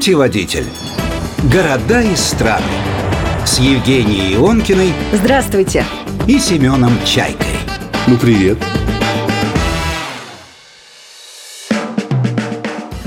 Путеводитель. 0.00 0.64
Города 1.52 2.00
и 2.00 2.16
страны. 2.16 2.64
С 3.44 3.58
Евгенией 3.58 4.34
Ионкиной 4.34 4.94
Здравствуйте. 5.12 5.84
и 6.26 6.38
Семеном 6.38 6.92
Чайкой. 7.04 7.58
Ну, 8.06 8.16
привет. 8.16 8.56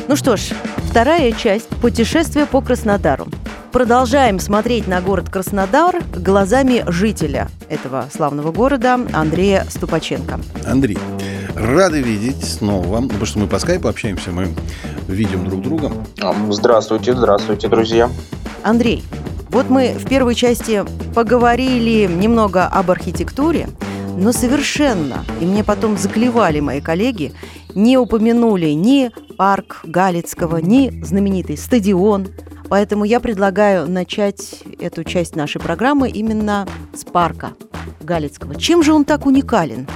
Ну 0.08 0.16
что 0.16 0.38
ж, 0.38 0.52
вторая 0.88 1.32
часть 1.32 1.70
путешествия 1.82 2.46
по 2.46 2.62
Краснодару. 2.62 3.25
Продолжаем 3.71 4.38
смотреть 4.38 4.86
на 4.86 5.02
город 5.02 5.32
Краснодар 5.32 6.00
глазами 6.16 6.86
жителя 6.86 7.50
этого 7.70 8.07
славного 8.14 8.52
города 8.52 9.00
Андрея 9.14 9.66
Ступаченко. 9.68 10.39
Андрей, 10.68 11.00
рады 11.56 12.02
видеть 12.02 12.44
снова, 12.44 13.00
ну, 13.00 13.08
потому 13.08 13.26
что 13.26 13.40
мы 13.40 13.48
по 13.48 13.59
скайпу 13.59 13.88
общаемся, 13.88 14.32
мы 14.32 14.50
видим 15.08 15.46
друг 15.46 15.62
друга. 15.62 15.91
Здравствуйте, 16.50 17.16
здравствуйте, 17.16 17.68
друзья. 17.68 18.10
Андрей, 18.64 19.04
вот 19.50 19.70
мы 19.70 19.94
в 19.94 20.08
первой 20.08 20.36
части 20.36 20.84
поговорили 21.13 22.12
немного 22.12 22.66
об 22.66 22.90
архитектуре, 22.90 23.68
но 24.18 24.32
совершенно, 24.32 25.26
и 25.41 25.46
мне 25.46 25.63
потом 25.63 25.98
заклевали 25.98 26.60
мои 26.60 26.82
коллеги, 26.82 27.34
не 27.76 27.98
упомянули 27.98 28.68
ни 28.68 29.12
парк 29.38 29.82
Галицкого, 29.84 30.58
ни 30.58 31.04
знаменитый 31.04 31.58
стадион. 31.58 32.27
Поэтому 32.70 33.04
я 33.04 33.20
предлагаю 33.20 33.90
начать 33.90 34.63
эту 34.80 35.04
часть 35.04 35.35
нашей 35.35 35.60
программы 35.62 36.10
именно 36.10 36.68
с 36.96 37.04
парка 37.04 37.54
Галицкого. 38.02 38.55
Чем 38.55 38.82
же 38.82 38.94
он 38.94 39.05
так 39.05 39.26
уникален? 39.26 39.88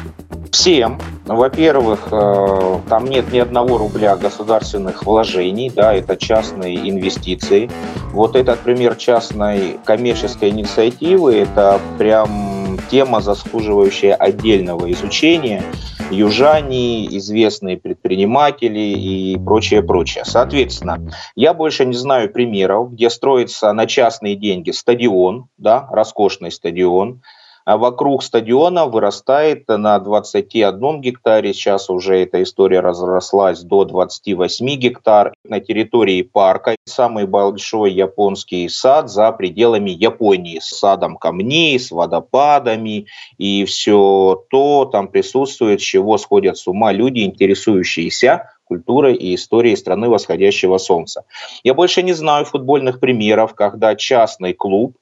Всем. 0.52 1.00
Во-первых, 1.26 2.08
э, 2.12 2.80
там 2.90 3.06
нет 3.06 3.32
ни 3.32 3.40
одного 3.40 3.78
рубля 3.78 4.16
государственных 4.16 5.06
вложений, 5.06 5.72
да, 5.76 5.94
это 5.94 6.16
частные 6.16 6.89
инвестиции. 6.89 7.70
Вот 8.12 8.36
этот 8.36 8.59
пример 8.59 8.95
частной 8.95 9.78
коммерческой 9.84 10.50
инициативы, 10.50 11.36
это 11.36 11.80
прям 11.98 12.80
тема, 12.89 13.22
заслуживающая 13.22 14.16
отдельного 14.16 14.92
изучения. 14.92 15.64
Южане, 16.09 17.06
известные 17.17 17.78
предприниматели 17.78 18.80
и 18.80 19.38
прочее, 19.38 19.84
прочее. 19.84 20.23
Соответственно, 20.26 21.11
я 21.36 21.54
больше 21.54 21.86
не 21.86 21.95
знаю 21.95 22.32
примеров, 22.32 22.94
где 22.94 23.09
строится 23.09 23.73
на 23.73 23.86
частные 23.88 24.36
деньги 24.36 24.72
стадион, 24.72 25.48
да, 25.58 25.88
роскошный 25.92 26.52
стадион, 26.52 27.22
а 27.68 27.76
вокруг 27.76 28.23
стадиона 28.23 28.86
вырастает 28.86 29.68
на 29.68 30.00
21 30.00 31.02
гектаре, 31.02 31.54
сейчас 31.54 31.90
уже 31.90 32.22
эта 32.23 32.42
история 32.42 32.80
разрослась 32.80 33.60
до 33.60 33.84
28 33.84 34.76
гектар. 34.76 35.34
На 35.44 35.60
территории 35.60 36.22
парка 36.22 36.78
самый 36.86 37.28
большой 37.28 37.92
японский 37.92 38.70
сад 38.70 39.10
за 39.10 39.34
пределами 39.34 39.90
Японии 39.90 40.60
с 40.60 40.78
садом 40.78 41.18
камней, 41.18 41.78
с 41.78 41.92
водопадами 41.92 43.08
и 43.38 43.66
все 43.66 44.45
то 44.50 44.86
там 44.86 45.10
присутствует, 45.10 45.82
чего 45.82 46.18
сходят 46.18 46.58
с 46.58 46.68
ума 46.68 46.94
люди, 46.94 47.20
интересующиеся 47.20 48.50
культурой 48.64 49.16
и 49.16 49.36
историей 49.36 49.76
страны 49.76 50.08
восходящего 50.08 50.78
солнца. 50.78 51.26
Я 51.64 51.73
больше 51.73 52.02
не 52.02 52.14
знаю 52.14 52.45
футбольных 52.45 53.02
примеров, 53.02 53.56
когда 53.56 53.94
частный 53.95 54.54
клуб 54.54 54.95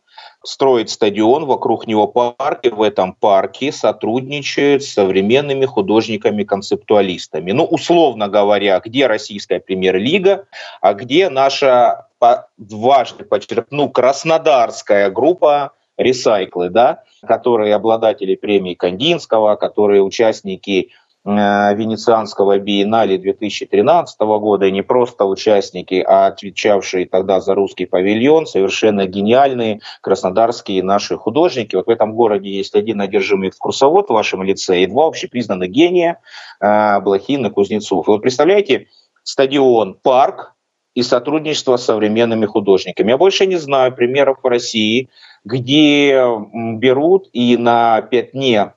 строит 0.46 0.90
стадион, 0.90 1.46
вокруг 1.46 1.88
него 1.88 2.08
парк, 2.08 2.60
и 2.64 2.70
в 2.70 2.82
этом 2.82 3.14
парке 3.14 3.72
сотрудничают 3.72 4.84
с 4.84 4.94
современными 4.94 5.66
художниками-концептуалистами. 5.66 7.52
Ну, 7.52 7.66
условно 7.66 8.28
говоря, 8.28 8.80
где 8.80 9.08
российская 9.08 9.60
премьер-лига, 9.60 10.46
а 10.82 10.94
где 10.94 11.30
наша, 11.30 12.08
дважды 12.58 13.24
подчеркну, 13.24 13.90
краснодарская 13.90 15.10
группа 15.10 15.72
ресайклы, 15.98 16.70
да, 16.70 17.04
которые 17.26 17.76
обладатели 17.76 18.36
премии 18.36 18.74
Кандинского, 18.74 19.56
которые 19.56 20.02
участники 20.02 20.92
Венецианского 21.26 22.60
биеннале 22.60 23.18
2013 23.18 24.20
года, 24.20 24.68
и 24.68 24.72
не 24.72 24.84
просто 24.84 25.26
участники, 25.26 26.04
а 26.06 26.28
отвечавшие 26.28 27.08
тогда 27.08 27.40
за 27.40 27.56
русский 27.56 27.88
павильон, 27.88 28.46
совершенно 28.46 29.08
гениальные 29.08 29.80
краснодарские 30.02 30.84
наши 30.84 31.18
художники. 31.18 31.76
Вот 31.76 31.88
в 31.88 31.90
этом 31.90 32.14
городе 32.14 32.52
есть 32.52 32.76
один 32.76 33.02
одержимый 33.02 33.50
экскурсовод 33.50 34.10
в 34.10 34.14
вашем 34.14 34.44
лице 34.44 34.84
и 34.84 34.86
два 34.86 35.08
общепризнанных 35.08 35.72
гения 35.72 36.20
э, 36.62 37.00
Блохин 37.00 37.48
и 37.48 37.50
Кузнецов. 37.50 38.08
И 38.08 38.12
вот 38.12 38.22
представляете, 38.22 38.88
стадион, 39.24 39.96
парк 39.96 40.54
и 40.94 41.02
сотрудничество 41.02 41.78
с 41.78 41.86
современными 41.86 42.46
художниками. 42.46 43.10
Я 43.10 43.18
больше 43.18 43.48
не 43.48 43.56
знаю 43.56 43.96
примеров 43.96 44.38
в 44.44 44.48
России, 44.48 45.10
где 45.44 46.24
берут 46.54 47.30
и 47.34 47.58
на 47.58 48.02
пятне 48.02 48.74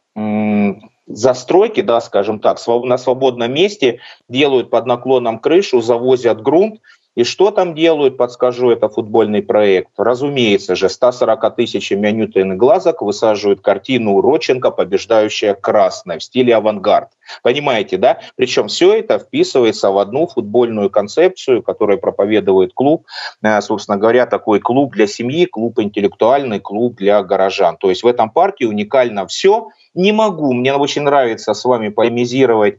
застройки, 1.08 1.80
да, 1.80 2.00
скажем 2.00 2.38
так, 2.38 2.58
на 2.84 2.98
свободном 2.98 3.52
месте 3.52 4.00
делают 4.28 4.70
под 4.70 4.86
наклоном 4.86 5.38
крышу, 5.38 5.80
завозят 5.80 6.42
грунт, 6.42 6.80
и 7.18 7.24
что 7.24 7.50
там 7.50 7.74
делают, 7.74 8.16
подскажу, 8.16 8.70
это 8.70 8.88
футбольный 8.88 9.42
проект. 9.42 9.90
Разумеется 9.96 10.76
же, 10.76 10.88
140 10.88 11.56
тысячами 11.56 12.08
ньютон 12.12 12.56
глазок 12.56 13.02
высаживают 13.02 13.60
картину 13.60 14.18
Уроченко, 14.18 14.70
побеждающая 14.70 15.54
красная 15.54 16.20
в 16.20 16.22
стиле 16.22 16.54
авангард. 16.54 17.08
Понимаете, 17.42 17.96
да? 17.96 18.20
Причем 18.36 18.68
все 18.68 18.94
это 18.94 19.18
вписывается 19.18 19.90
в 19.90 19.98
одну 19.98 20.28
футбольную 20.28 20.90
концепцию, 20.90 21.64
которую 21.64 21.98
проповедует 21.98 22.72
клуб. 22.72 23.04
Э, 23.42 23.60
собственно 23.62 23.98
говоря, 23.98 24.24
такой 24.26 24.60
клуб 24.60 24.92
для 24.92 25.08
семьи, 25.08 25.46
клуб 25.46 25.80
интеллектуальный, 25.80 26.60
клуб 26.60 26.94
для 26.94 27.20
горожан. 27.24 27.78
То 27.78 27.90
есть 27.90 28.04
в 28.04 28.06
этом 28.06 28.30
парке 28.30 28.66
уникально 28.66 29.26
все. 29.26 29.70
Не 29.92 30.12
могу, 30.12 30.52
мне 30.52 30.72
очень 30.72 31.02
нравится 31.02 31.52
с 31.52 31.64
вами 31.64 31.88
полемизировать 31.88 32.78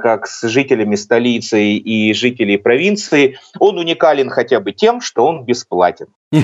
как 0.00 0.26
с 0.26 0.48
жителями 0.48 0.96
столицы 0.96 1.62
и 1.62 2.12
жителей 2.14 2.58
провинции, 2.58 3.38
он 3.58 3.78
уникален 3.78 4.30
хотя 4.30 4.60
бы 4.60 4.72
тем, 4.72 5.00
что 5.00 5.26
он 5.26 5.44
бесплатен. 5.44 6.06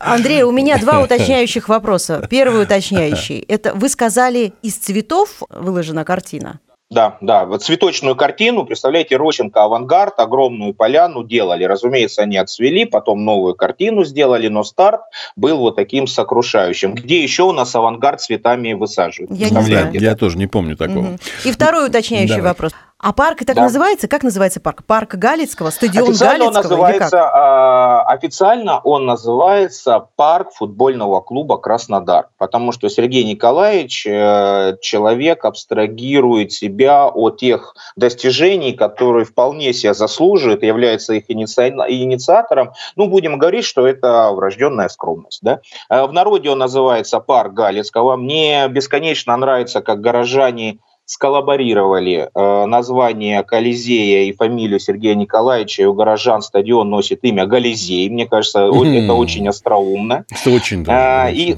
Андрей, 0.00 0.42
у 0.42 0.52
меня 0.52 0.78
два 0.78 1.02
уточняющих 1.02 1.68
вопроса. 1.68 2.26
Первый 2.30 2.64
уточняющий. 2.64 3.40
Это 3.48 3.74
вы 3.74 3.88
сказали, 3.88 4.52
из 4.62 4.76
цветов 4.76 5.42
выложена 5.50 6.04
картина? 6.04 6.60
Да, 6.94 7.18
да, 7.20 7.44
вот 7.44 7.64
цветочную 7.64 8.14
картину, 8.14 8.64
представляете, 8.64 9.16
Родченко 9.16 9.64
«Авангард», 9.64 10.20
огромную 10.20 10.74
поляну 10.74 11.24
делали. 11.24 11.64
Разумеется, 11.64 12.22
они 12.22 12.36
отцвели, 12.36 12.84
потом 12.84 13.24
новую 13.24 13.56
картину 13.56 14.04
сделали, 14.04 14.46
но 14.46 14.62
старт 14.62 15.00
был 15.34 15.58
вот 15.58 15.74
таким 15.74 16.06
сокрушающим. 16.06 16.94
Где 16.94 17.20
еще 17.20 17.42
у 17.42 17.52
нас 17.52 17.74
«Авангард» 17.74 18.20
цветами 18.20 18.74
высаживают? 18.74 19.32
Я 19.32 19.50
не 19.50 19.62
знаю. 19.62 19.92
Я 19.92 20.14
тоже 20.14 20.38
не 20.38 20.46
помню 20.46 20.76
такого. 20.76 21.00
Угу. 21.00 21.18
И 21.46 21.50
второй 21.50 21.88
уточняющий 21.88 22.36
Давай. 22.36 22.52
вопрос. 22.52 22.72
А 22.98 23.12
парк 23.12 23.40
так 23.44 23.56
да. 23.56 23.62
называется? 23.62 24.08
Как 24.08 24.22
называется 24.22 24.60
парк? 24.60 24.84
Парк 24.86 25.16
Галицкого, 25.16 25.70
стадион 25.70 26.10
официально 26.10 26.46
Галицкого? 26.46 26.74
Он 26.74 26.80
называется, 26.80 27.16
э, 27.16 28.12
официально 28.12 28.78
он 28.78 29.04
называется 29.04 30.06
парк 30.16 30.52
футбольного 30.52 31.20
клуба 31.20 31.58
Краснодар, 31.58 32.28
потому 32.38 32.72
что 32.72 32.88
Сергей 32.88 33.24
Николаевич 33.24 34.06
э, 34.06 34.76
человек 34.80 35.44
абстрагирует 35.44 36.52
себя 36.52 37.08
от 37.08 37.38
тех 37.38 37.74
достижений, 37.96 38.72
которые 38.72 39.24
вполне 39.24 39.72
себя 39.72 39.92
заслуживает, 39.92 40.62
является 40.62 41.14
их 41.14 41.24
инициатором. 41.28 42.72
Ну, 42.96 43.08
будем 43.08 43.38
говорить, 43.38 43.64
что 43.64 43.86
это 43.86 44.30
врожденная 44.30 44.88
скромность. 44.88 45.40
Да? 45.42 45.60
Э, 45.90 46.06
в 46.06 46.12
народе 46.12 46.48
он 46.48 46.58
называется 46.58 47.18
парк 47.18 47.52
Галицкого. 47.54 48.16
Мне 48.16 48.68
бесконечно 48.68 49.36
нравится, 49.36 49.82
как 49.82 50.00
горожане 50.00 50.78
сколлаборировали 51.06 52.28
э, 52.34 52.66
название 52.66 53.42
Колизея 53.42 54.24
и 54.24 54.32
фамилию 54.32 54.80
Сергея 54.80 55.14
Николаевича, 55.14 55.82
и 55.82 55.86
у 55.86 55.94
горожан 55.94 56.42
стадион 56.42 56.88
носит 56.88 57.20
имя 57.22 57.46
Гализей. 57.46 58.08
Мне 58.08 58.26
кажется, 58.26 58.60
mm-hmm. 58.60 59.04
это 59.04 59.12
очень 59.14 59.46
остроумно. 59.48 60.24
Это 60.30 60.50
очень, 60.50 60.84
да. 60.84 61.24
А, 61.24 61.30
и, 61.30 61.56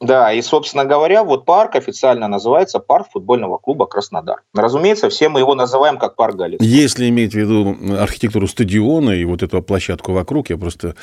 да, 0.00 0.32
и, 0.32 0.40
собственно 0.42 0.84
говоря, 0.84 1.24
вот 1.24 1.44
парк 1.44 1.74
официально 1.74 2.28
называется 2.28 2.78
парк 2.78 3.08
футбольного 3.12 3.58
клуба 3.58 3.86
Краснодар. 3.86 4.42
Разумеется, 4.54 5.08
все 5.08 5.28
мы 5.28 5.40
его 5.40 5.54
называем 5.54 5.98
как 5.98 6.14
парк 6.14 6.36
Галицкого. 6.36 6.66
Если 6.66 7.08
иметь 7.08 7.32
в 7.32 7.36
виду 7.36 7.76
архитектуру 8.00 8.46
стадиона 8.46 9.10
и 9.10 9.24
вот 9.24 9.42
эту 9.42 9.60
площадку 9.60 10.12
вокруг, 10.12 10.50
я 10.50 10.56
просто 10.56 10.94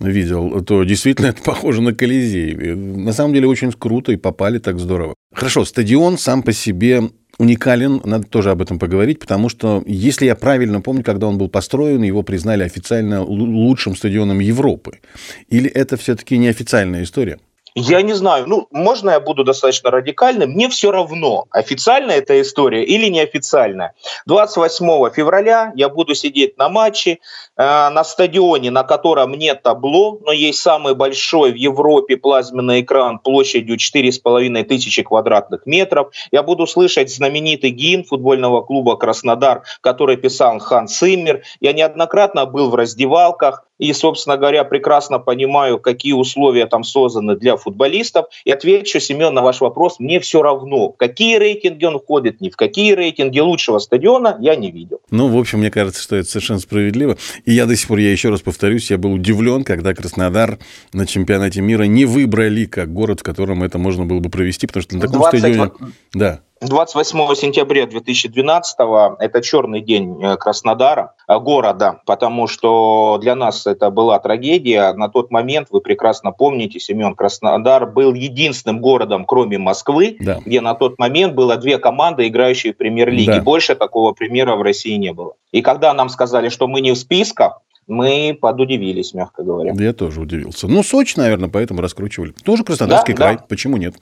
видел, 0.00 0.62
то 0.64 0.84
действительно 0.84 1.26
это 1.28 1.42
похоже 1.42 1.80
на 1.80 1.94
Колизей. 1.94 2.74
На 2.74 3.12
самом 3.12 3.32
деле 3.32 3.48
очень 3.48 3.72
круто 3.72 4.12
и 4.12 4.16
попали 4.16 4.58
так 4.58 4.78
здорово. 4.78 5.14
Хорошо, 5.34 5.64
стадион 5.64 6.18
сам 6.18 6.42
по 6.42 6.52
себе 6.52 7.10
уникален, 7.38 8.00
надо 8.04 8.26
тоже 8.26 8.50
об 8.50 8.62
этом 8.62 8.78
поговорить, 8.78 9.18
потому 9.18 9.48
что, 9.48 9.82
если 9.86 10.26
я 10.26 10.34
правильно 10.34 10.80
помню, 10.80 11.02
когда 11.02 11.26
он 11.26 11.38
был 11.38 11.48
построен, 11.48 12.02
его 12.02 12.22
признали 12.22 12.62
официально 12.62 13.22
лучшим 13.22 13.96
стадионом 13.96 14.40
Европы. 14.40 15.00
Или 15.48 15.68
это 15.70 15.96
все-таки 15.96 16.38
неофициальная 16.38 17.02
история? 17.02 17.38
Я 17.74 18.02
не 18.02 18.12
знаю, 18.12 18.46
ну, 18.46 18.66
можно 18.70 19.10
я 19.10 19.20
буду 19.20 19.44
достаточно 19.44 19.90
радикальным, 19.90 20.50
мне 20.50 20.68
все 20.68 20.90
равно, 20.90 21.46
официальная 21.50 22.18
эта 22.18 22.40
история 22.42 22.84
или 22.84 23.06
неофициальная. 23.06 23.94
28 24.26 25.10
февраля 25.10 25.72
я 25.74 25.88
буду 25.88 26.14
сидеть 26.14 26.58
на 26.58 26.68
матче, 26.68 27.12
э, 27.12 27.18
на 27.56 28.04
стадионе, 28.04 28.70
на 28.70 28.82
котором 28.82 29.32
нет 29.32 29.62
табло, 29.62 30.18
но 30.22 30.32
есть 30.32 30.60
самый 30.60 30.94
большой 30.94 31.52
в 31.52 31.56
Европе 31.56 32.18
плазменный 32.18 32.82
экран 32.82 33.18
площадью 33.18 33.78
4,5 33.78 34.64
тысячи 34.64 35.02
квадратных 35.02 35.64
метров. 35.64 36.12
Я 36.30 36.42
буду 36.42 36.66
слышать 36.66 37.14
знаменитый 37.14 37.70
гимн 37.70 38.04
футбольного 38.04 38.60
клуба 38.60 38.96
«Краснодар», 38.96 39.62
который 39.80 40.16
писал 40.18 40.58
Хан 40.58 40.88
Симмер. 40.88 41.42
Я 41.60 41.72
неоднократно 41.72 42.44
был 42.44 42.68
в 42.68 42.74
раздевалках, 42.74 43.64
и, 43.82 43.92
собственно 43.94 44.36
говоря, 44.36 44.62
прекрасно 44.62 45.18
понимаю, 45.18 45.80
какие 45.80 46.12
условия 46.12 46.66
там 46.66 46.84
созданы 46.84 47.34
для 47.34 47.56
футболистов. 47.56 48.26
И 48.44 48.52
отвечу, 48.52 49.00
Семен, 49.00 49.34
на 49.34 49.42
ваш 49.42 49.60
вопрос, 49.60 49.98
мне 49.98 50.20
все 50.20 50.40
равно, 50.40 50.92
в 50.92 50.96
какие 50.96 51.36
рейтинги 51.36 51.84
он 51.84 51.98
входит, 51.98 52.40
ни 52.40 52.48
в 52.48 52.56
какие 52.56 52.92
рейтинги 52.92 53.40
лучшего 53.40 53.80
стадиона 53.80 54.36
я 54.38 54.54
не 54.54 54.70
видел. 54.70 55.00
Ну, 55.10 55.26
в 55.26 55.36
общем, 55.36 55.58
мне 55.58 55.72
кажется, 55.72 56.00
что 56.00 56.14
это 56.14 56.28
совершенно 56.28 56.60
справедливо. 56.60 57.16
И 57.44 57.54
я 57.54 57.66
до 57.66 57.74
сих 57.74 57.88
пор, 57.88 57.98
я 57.98 58.12
еще 58.12 58.28
раз 58.28 58.40
повторюсь, 58.40 58.88
я 58.88 58.98
был 58.98 59.14
удивлен, 59.14 59.64
когда 59.64 59.94
Краснодар 59.94 60.60
на 60.92 61.04
чемпионате 61.04 61.60
мира 61.60 61.82
не 61.82 62.04
выбрали 62.04 62.66
как 62.66 62.92
город, 62.92 63.18
в 63.18 63.22
котором 63.24 63.64
это 63.64 63.78
можно 63.78 64.04
было 64.04 64.20
бы 64.20 64.30
провести, 64.30 64.68
потому 64.68 64.82
что 64.82 64.94
на 64.94 65.00
таком 65.00 65.18
20... 65.18 65.40
стадионе... 65.40 65.72
Да. 66.14 66.42
28 66.68 67.34
сентября 67.34 67.86
2012 67.86 68.76
это 69.18 69.42
черный 69.42 69.80
день 69.80 70.22
э, 70.22 70.36
Краснодара, 70.36 71.14
э, 71.26 71.36
города, 71.38 72.00
потому 72.06 72.46
что 72.46 73.18
для 73.20 73.34
нас 73.34 73.66
это 73.66 73.90
была 73.90 74.20
трагедия. 74.20 74.92
На 74.92 75.08
тот 75.08 75.32
момент, 75.32 75.68
вы 75.70 75.80
прекрасно 75.80 76.30
помните, 76.30 76.78
Семен 76.78 77.16
Краснодар 77.16 77.86
был 77.86 78.14
единственным 78.14 78.80
городом, 78.80 79.24
кроме 79.24 79.58
Москвы, 79.58 80.16
да. 80.20 80.38
где 80.44 80.60
на 80.60 80.74
тот 80.74 80.98
момент 81.00 81.34
было 81.34 81.56
две 81.56 81.78
команды, 81.78 82.28
играющие 82.28 82.72
в 82.72 82.76
премьер-лиге. 82.76 83.36
Да. 83.38 83.40
Больше 83.40 83.74
такого 83.74 84.12
примера 84.12 84.54
в 84.54 84.62
России 84.62 84.94
не 84.94 85.12
было. 85.12 85.32
И 85.50 85.62
когда 85.62 85.92
нам 85.92 86.08
сказали, 86.08 86.48
что 86.48 86.68
мы 86.68 86.80
не 86.80 86.92
в 86.92 86.96
списках, 86.96 87.61
мы 87.86 88.36
подудивились, 88.40 89.14
мягко 89.14 89.42
говоря. 89.42 89.72
Я 89.76 89.92
тоже 89.92 90.20
удивился. 90.20 90.68
Ну, 90.68 90.82
Сочи, 90.82 91.18
наверное, 91.18 91.48
поэтому 91.48 91.80
раскручивали. 91.80 92.32
Тоже 92.44 92.64
Краснодарский 92.64 93.14
да, 93.14 93.16
край. 93.16 93.36
Да. 93.36 93.44
Почему 93.48 93.76
нет? 93.76 93.94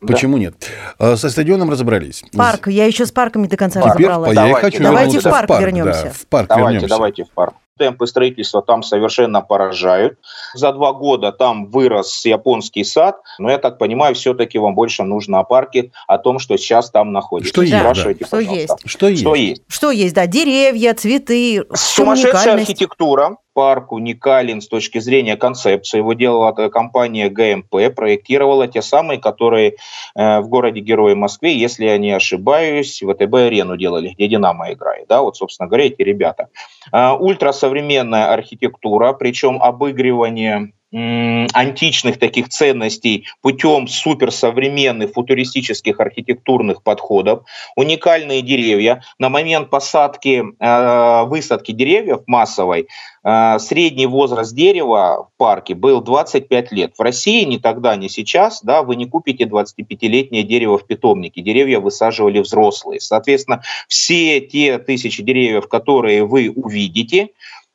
Почему 0.00 0.36
да. 0.36 0.42
нет? 0.42 0.70
А, 0.98 1.16
со 1.16 1.28
стадионом 1.28 1.70
разобрались. 1.70 2.24
Парк. 2.32 2.68
Я 2.68 2.86
еще 2.86 3.04
с 3.04 3.12
парками 3.12 3.46
до 3.46 3.56
конца 3.56 3.80
парк. 3.80 3.96
разобралась. 3.96 4.30
Теперь, 4.30 4.48
я 4.48 4.54
хочу 4.54 4.82
давайте 4.82 5.20
в 5.20 5.24
парк, 5.24 5.44
в 5.44 5.48
парк 5.48 5.60
вернемся. 5.60 6.02
Да, 6.04 6.10
в 6.10 6.26
парк 6.26 6.48
давайте, 6.48 6.72
вернемся. 6.72 6.88
Давайте 6.88 7.24
в 7.24 7.30
парк. 7.30 7.54
Темпы 7.78 8.06
строительства 8.06 8.62
там 8.62 8.82
совершенно 8.82 9.42
поражают. 9.42 10.18
За 10.54 10.72
два 10.72 10.92
года 10.92 11.32
там 11.32 11.66
вырос 11.66 12.24
японский 12.24 12.84
сад, 12.84 13.16
но 13.38 13.50
я 13.50 13.58
так 13.58 13.78
понимаю, 13.78 14.14
все-таки 14.14 14.58
вам 14.58 14.74
больше 14.74 15.02
нужно 15.02 15.40
о 15.40 15.44
парке, 15.44 15.92
о 16.06 16.18
том, 16.18 16.38
что 16.38 16.56
сейчас 16.56 16.90
там 16.90 17.12
находится. 17.12 17.52
Что? 17.52 17.66
Спрашивайте, 17.66 18.20
да. 18.20 18.26
Что 18.26 18.38
есть? 18.40 18.72
Что 18.84 19.08
есть? 19.08 19.20
Что 19.20 19.34
есть? 19.34 19.62
Что 19.68 19.90
есть, 19.90 20.14
да, 20.14 20.26
деревья, 20.26 20.94
цветы. 20.94 21.64
Сумасшедшая 21.74 22.54
архитектура, 22.54 23.36
парк 23.56 23.92
уникален 23.92 24.60
с 24.60 24.68
точки 24.68 24.98
зрения 24.98 25.34
концепции. 25.38 25.96
Его 25.96 26.12
делала 26.12 26.52
компания 26.68 27.30
ГМП, 27.30 27.94
проектировала 27.96 28.68
те 28.68 28.82
самые, 28.82 29.18
которые 29.18 29.76
э, 30.14 30.40
в 30.40 30.48
городе 30.50 30.80
Герои 30.80 31.14
Москве, 31.14 31.56
если 31.56 31.86
я 31.86 31.96
не 31.96 32.10
ошибаюсь, 32.10 33.02
ВТБ-арену 33.02 33.78
делали, 33.78 34.10
где 34.10 34.28
«Динамо» 34.28 34.74
играет. 34.74 35.06
Да, 35.08 35.22
вот, 35.22 35.38
собственно 35.38 35.68
говоря, 35.68 35.86
эти 35.86 36.02
ребята. 36.02 36.48
Э, 36.92 37.12
ультрасовременная 37.12 38.30
архитектура, 38.30 39.14
причем 39.14 39.62
обыгрывание 39.62 40.72
античных 40.96 42.18
таких 42.18 42.48
ценностей 42.48 43.26
путем 43.42 43.86
суперсовременных 43.86 45.12
футуристических 45.12 46.00
архитектурных 46.00 46.82
подходов, 46.82 47.44
уникальные 47.76 48.40
деревья. 48.40 49.02
На 49.18 49.28
момент 49.28 49.68
посадки, 49.68 50.42
э, 50.58 51.24
высадки 51.26 51.72
деревьев 51.72 52.20
массовой, 52.26 52.88
э, 53.24 53.58
средний 53.58 54.06
возраст 54.06 54.54
дерева 54.54 55.28
в 55.28 55.36
парке 55.36 55.74
был 55.74 56.00
25 56.00 56.72
лет. 56.72 56.94
В 56.96 57.02
России 57.02 57.44
ни 57.44 57.58
тогда, 57.58 57.94
ни 57.96 58.08
сейчас 58.08 58.62
да, 58.62 58.82
вы 58.82 58.96
не 58.96 59.06
купите 59.06 59.44
25-летнее 59.44 60.44
дерево 60.44 60.78
в 60.78 60.86
питомнике. 60.86 61.42
Деревья 61.42 61.80
высаживали 61.80 62.38
взрослые. 62.38 63.00
Соответственно, 63.00 63.62
все 63.88 64.40
те 64.40 64.78
тысячи 64.78 65.22
деревьев, 65.22 65.68
которые 65.68 66.24
вы 66.24 66.50
увидите, 66.50 67.28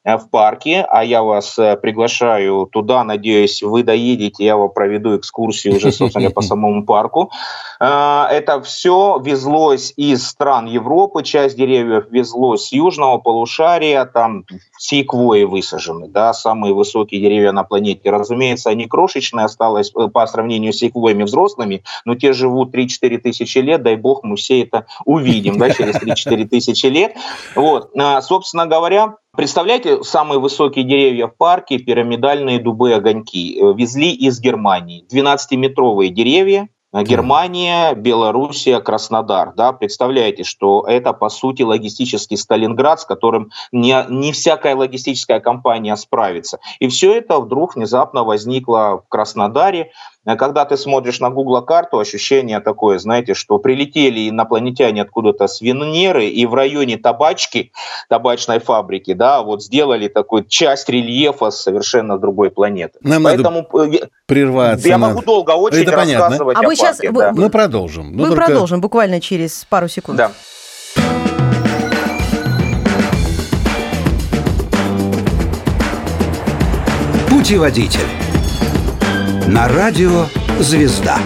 в 0.03 0.29
парке, 0.31 0.85
а 0.89 1.03
я 1.03 1.21
вас 1.21 1.59
э, 1.59 1.77
приглашаю 1.77 2.67
туда, 2.71 3.03
надеюсь, 3.03 3.61
вы 3.61 3.83
доедете, 3.83 4.43
я 4.43 4.57
вам 4.57 4.71
проведу 4.71 5.15
экскурсию 5.15 5.75
уже, 5.75 5.91
собственно, 5.91 6.31
по 6.31 6.41
самому 6.41 6.83
парку. 6.85 7.31
Э, 7.79 8.25
это 8.31 8.61
все 8.63 9.21
везлось 9.23 9.93
из 9.97 10.27
стран 10.27 10.65
Европы, 10.65 11.23
часть 11.23 11.55
деревьев 11.55 12.05
везлось 12.09 12.69
с 12.69 12.71
южного 12.71 13.19
полушария, 13.19 14.05
там 14.05 14.45
секвои 14.79 15.43
высажены, 15.43 16.07
да, 16.07 16.33
самые 16.33 16.73
высокие 16.73 17.21
деревья 17.21 17.51
на 17.51 17.63
планете. 17.63 18.09
Разумеется, 18.09 18.71
они 18.71 18.87
крошечные, 18.87 19.45
осталось 19.45 19.91
по 19.91 20.25
сравнению 20.25 20.73
с 20.73 20.77
секвоями 20.77 21.23
взрослыми, 21.23 21.83
но 22.05 22.15
те 22.15 22.33
живут 22.33 22.73
3-4 22.73 23.19
тысячи 23.19 23.59
лет, 23.59 23.83
дай 23.83 23.97
бог, 23.97 24.23
мы 24.23 24.35
все 24.35 24.63
это 24.63 24.87
увидим, 25.05 25.59
да, 25.59 25.69
через 25.69 25.97
3-4 25.97 26.47
тысячи 26.47 26.87
лет. 26.87 27.15
Вот, 27.55 27.91
собственно 28.21 28.65
говоря, 28.65 29.17
Представляете, 29.35 30.03
самые 30.03 30.39
высокие 30.39 30.83
деревья 30.83 31.27
в 31.27 31.37
парке, 31.37 31.77
пирамидальные 31.77 32.59
дубы-огоньки, 32.59 33.57
э, 33.57 33.73
везли 33.77 34.11
из 34.11 34.41
Германии. 34.41 35.05
12-метровые 35.09 36.09
деревья, 36.09 36.67
Германия, 36.93 37.93
Белоруссия, 37.93 38.81
Краснодар. 38.81 39.53
Да, 39.55 39.71
представляете, 39.71 40.43
что 40.43 40.83
это, 40.85 41.13
по 41.13 41.29
сути, 41.29 41.61
логистический 41.61 42.35
Сталинград, 42.35 42.99
с 42.99 43.05
которым 43.05 43.51
не, 43.71 43.95
не 44.09 44.33
всякая 44.33 44.75
логистическая 44.75 45.39
компания 45.39 45.95
справится. 45.95 46.59
И 46.79 46.89
все 46.89 47.13
это 47.13 47.39
вдруг 47.39 47.75
внезапно 47.75 48.25
возникло 48.25 49.03
в 49.05 49.07
Краснодаре. 49.07 49.91
Э, 50.25 50.35
когда 50.35 50.65
ты 50.65 50.77
смотришь 50.77 51.19
на 51.19 51.29
Google 51.29 51.61
карту, 51.63 51.99
ощущение 51.99 52.59
такое, 52.59 52.99
знаете, 52.99 53.33
что 53.33 53.57
прилетели 53.57 54.29
инопланетяне 54.29 55.01
откуда-то 55.01 55.47
с 55.47 55.61
Венеры 55.61 56.27
и 56.27 56.45
в 56.45 56.53
районе 56.53 56.97
табачки, 56.97 57.71
табачной 58.09 58.59
фабрики, 58.59 59.13
да, 59.13 59.41
вот 59.41 59.63
сделали 59.63 60.07
такую 60.07 60.45
часть 60.45 60.89
рельефа 60.89 61.49
совершенно 61.51 62.19
другой 62.19 62.51
планеты. 62.51 62.99
Нам 63.01 63.23
Поэтому 63.23 63.67
надо 63.73 63.95
э, 63.95 64.09
прерваться. 64.27 64.87
Я 64.87 64.97
надо. 64.97 65.15
могу 65.15 65.25
долго 65.25 65.51
очень 65.51 65.81
Это 65.81 65.91
рассказывать 65.91 66.55
понятно. 66.55 66.59
А 66.59 66.67
вы 66.67 66.75
сейчас, 66.75 66.97
парке, 66.97 67.11
вы, 67.11 67.21
да. 67.21 67.31
Мы 67.33 67.49
продолжим. 67.49 68.11
Мы 68.15 68.27
только... 68.27 68.45
продолжим 68.45 68.81
буквально 68.81 69.19
через 69.21 69.65
пару 69.69 69.87
секунд. 69.87 70.17
Да. 70.17 70.31
Путеводитель 77.29 78.20
на 79.47 79.67
радио 79.67 80.25
«Звезда». 80.59 81.17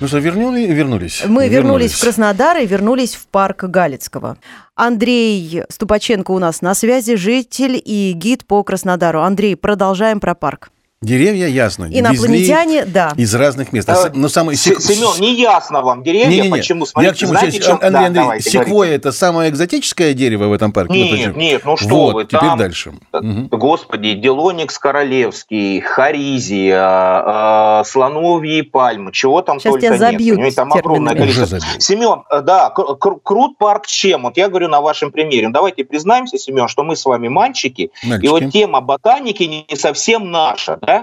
Ну 0.00 0.08
что, 0.08 0.18
вернули, 0.18 0.66
вернулись? 0.66 1.22
Мы 1.24 1.48
вернулись. 1.48 1.52
вернулись 1.52 1.92
в 1.92 2.00
Краснодар 2.00 2.58
и 2.58 2.66
вернулись 2.66 3.14
в 3.14 3.26
парк 3.28 3.64
Галицкого. 3.64 4.36
Андрей 4.74 5.62
Ступаченко 5.68 6.32
у 6.32 6.38
нас 6.38 6.62
на 6.62 6.74
связи, 6.74 7.14
житель 7.16 7.80
и 7.82 8.12
гид 8.12 8.44
по 8.44 8.62
Краснодару. 8.64 9.20
Андрей, 9.22 9.56
продолжаем 9.56 10.20
про 10.20 10.34
парк. 10.34 10.70
Деревья 11.04 11.46
ясно. 11.46 11.88
Инопланетяне, 11.90 12.84
да. 12.84 13.12
Из 13.16 13.34
разных 13.34 13.72
мест. 13.72 13.88
А, 13.88 14.10
Но 14.14 14.28
самое... 14.28 14.56
С, 14.56 14.62
Семен, 14.62 15.20
не 15.20 15.40
ясно 15.40 15.82
вам 15.82 16.02
деревья, 16.02 16.26
не, 16.28 16.40
не, 16.40 16.48
не. 16.48 16.50
почему? 16.50 16.86
Смотрите, 16.86 17.10
Я 17.10 17.14
к 17.14 17.18
чему? 17.18 17.38
Знаете, 17.38 17.60
чем... 17.60 17.72
Андрей, 17.74 17.90
да, 17.90 18.06
Андрей, 18.06 18.22
давайте, 18.22 18.50
секвоя– 18.50 18.90
это 18.94 19.12
самое 19.12 19.50
экзотическое 19.50 20.14
дерево 20.14 20.46
в 20.46 20.52
этом 20.52 20.72
парке? 20.72 20.94
Нет, 20.94 21.36
нет, 21.36 21.62
ну 21.64 21.76
что 21.76 21.88
вот, 21.88 22.14
вы. 22.14 22.24
теперь 22.24 22.40
там, 22.40 22.58
дальше. 22.58 22.92
Господи, 23.12 24.14
Делоникс 24.14 24.78
королевский, 24.78 25.80
Харизия, 25.80 27.80
э, 27.80 27.84
слоновьи 27.84 28.62
пальмы, 28.62 29.12
чего 29.12 29.42
там 29.42 29.60
Сейчас 29.60 29.72
только 29.72 29.86
тебя 29.86 29.98
забьют 29.98 30.38
нет. 30.38 30.54
Там 30.54 30.72
огромное 30.72 31.14
количество. 31.14 31.58
Семен, 31.78 32.22
э, 32.30 32.40
да, 32.40 32.70
кр- 32.70 33.18
крут 33.22 33.58
парк 33.58 33.86
чем? 33.86 34.22
Вот 34.22 34.36
я 34.36 34.48
говорю 34.48 34.68
на 34.68 34.80
вашем 34.80 35.10
примере. 35.10 35.48
Давайте 35.50 35.84
признаемся, 35.84 36.38
Семен, 36.38 36.68
что 36.68 36.84
мы 36.84 36.96
с 36.96 37.04
вами 37.04 37.28
мальчики, 37.28 37.90
Мальчики. 38.04 38.26
и 38.26 38.28
вот 38.28 38.52
тема 38.52 38.80
ботаники 38.80 39.42
не 39.42 39.76
совсем 39.76 40.30
наша, 40.30 40.78
да? 40.80 40.93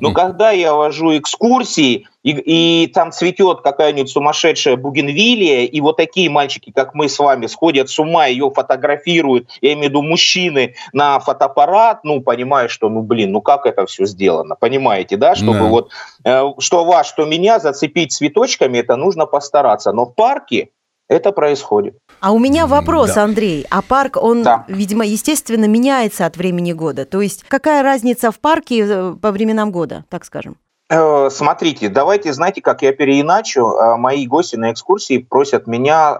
Но 0.00 0.12
как 0.12 0.30
когда 0.30 0.52
я 0.52 0.74
вожу 0.74 1.16
экскурсии, 1.18 2.06
и, 2.22 2.30
и 2.30 2.86
там 2.86 3.10
цветет 3.10 3.62
какая-нибудь 3.62 4.08
сумасшедшая 4.10 4.76
бугенвилия, 4.76 5.64
и 5.64 5.80
вот 5.80 5.96
такие 5.96 6.30
мальчики, 6.30 6.70
как 6.72 6.94
мы 6.94 7.08
с 7.08 7.18
вами, 7.18 7.46
сходят 7.46 7.90
с 7.90 7.98
ума, 7.98 8.26
ее 8.26 8.50
фотографируют, 8.50 9.48
я 9.60 9.72
имею 9.72 9.86
в 9.86 9.90
виду 9.90 10.02
мужчины, 10.02 10.74
на 10.92 11.18
фотоаппарат, 11.18 12.04
ну, 12.04 12.20
понимаешь, 12.20 12.70
что, 12.70 12.88
ну, 12.88 13.02
блин, 13.02 13.32
ну, 13.32 13.40
как 13.40 13.66
это 13.66 13.86
все 13.86 14.04
сделано, 14.04 14.54
понимаете, 14.54 15.16
да, 15.16 15.34
чтобы 15.34 15.58
да. 15.58 15.64
вот, 15.64 15.90
э, 16.24 16.42
что 16.58 16.84
вас, 16.84 17.08
что 17.08 17.24
меня 17.24 17.58
зацепить 17.58 18.12
цветочками, 18.12 18.78
это 18.78 18.94
нужно 18.96 19.26
постараться, 19.26 19.92
но 19.92 20.04
в 20.04 20.14
парке 20.14 20.68
это 21.10 21.32
происходит. 21.32 21.98
А 22.20 22.32
у 22.32 22.38
меня 22.38 22.66
вопрос, 22.66 23.14
да. 23.14 23.24
Андрей. 23.24 23.66
А 23.68 23.82
парк, 23.82 24.16
он, 24.16 24.42
да. 24.44 24.64
видимо, 24.68 25.04
естественно, 25.04 25.66
меняется 25.66 26.24
от 26.24 26.36
времени 26.36 26.72
года. 26.72 27.04
То 27.04 27.20
есть 27.20 27.44
какая 27.48 27.82
разница 27.82 28.30
в 28.30 28.38
парке 28.38 28.86
э, 28.86 29.14
по 29.20 29.32
временам 29.32 29.72
года, 29.72 30.04
так 30.08 30.24
скажем? 30.24 30.56
Э, 30.88 31.28
смотрите, 31.30 31.88
давайте, 31.88 32.32
знаете, 32.32 32.62
как 32.62 32.82
я 32.82 32.92
переиначу. 32.92 33.60
Э, 33.60 33.96
мои 33.96 34.24
гости 34.26 34.54
на 34.54 34.70
экскурсии 34.72 35.18
просят 35.18 35.66
меня 35.66 36.10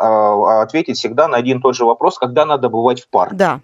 ответить 0.60 0.98
всегда 0.98 1.28
на 1.28 1.36
один 1.36 1.58
и 1.58 1.62
тот 1.62 1.76
же 1.76 1.84
вопрос, 1.84 2.18
когда 2.18 2.44
надо 2.44 2.68
бывать 2.68 3.00
в 3.00 3.08
парке. 3.08 3.36
Да. 3.36 3.60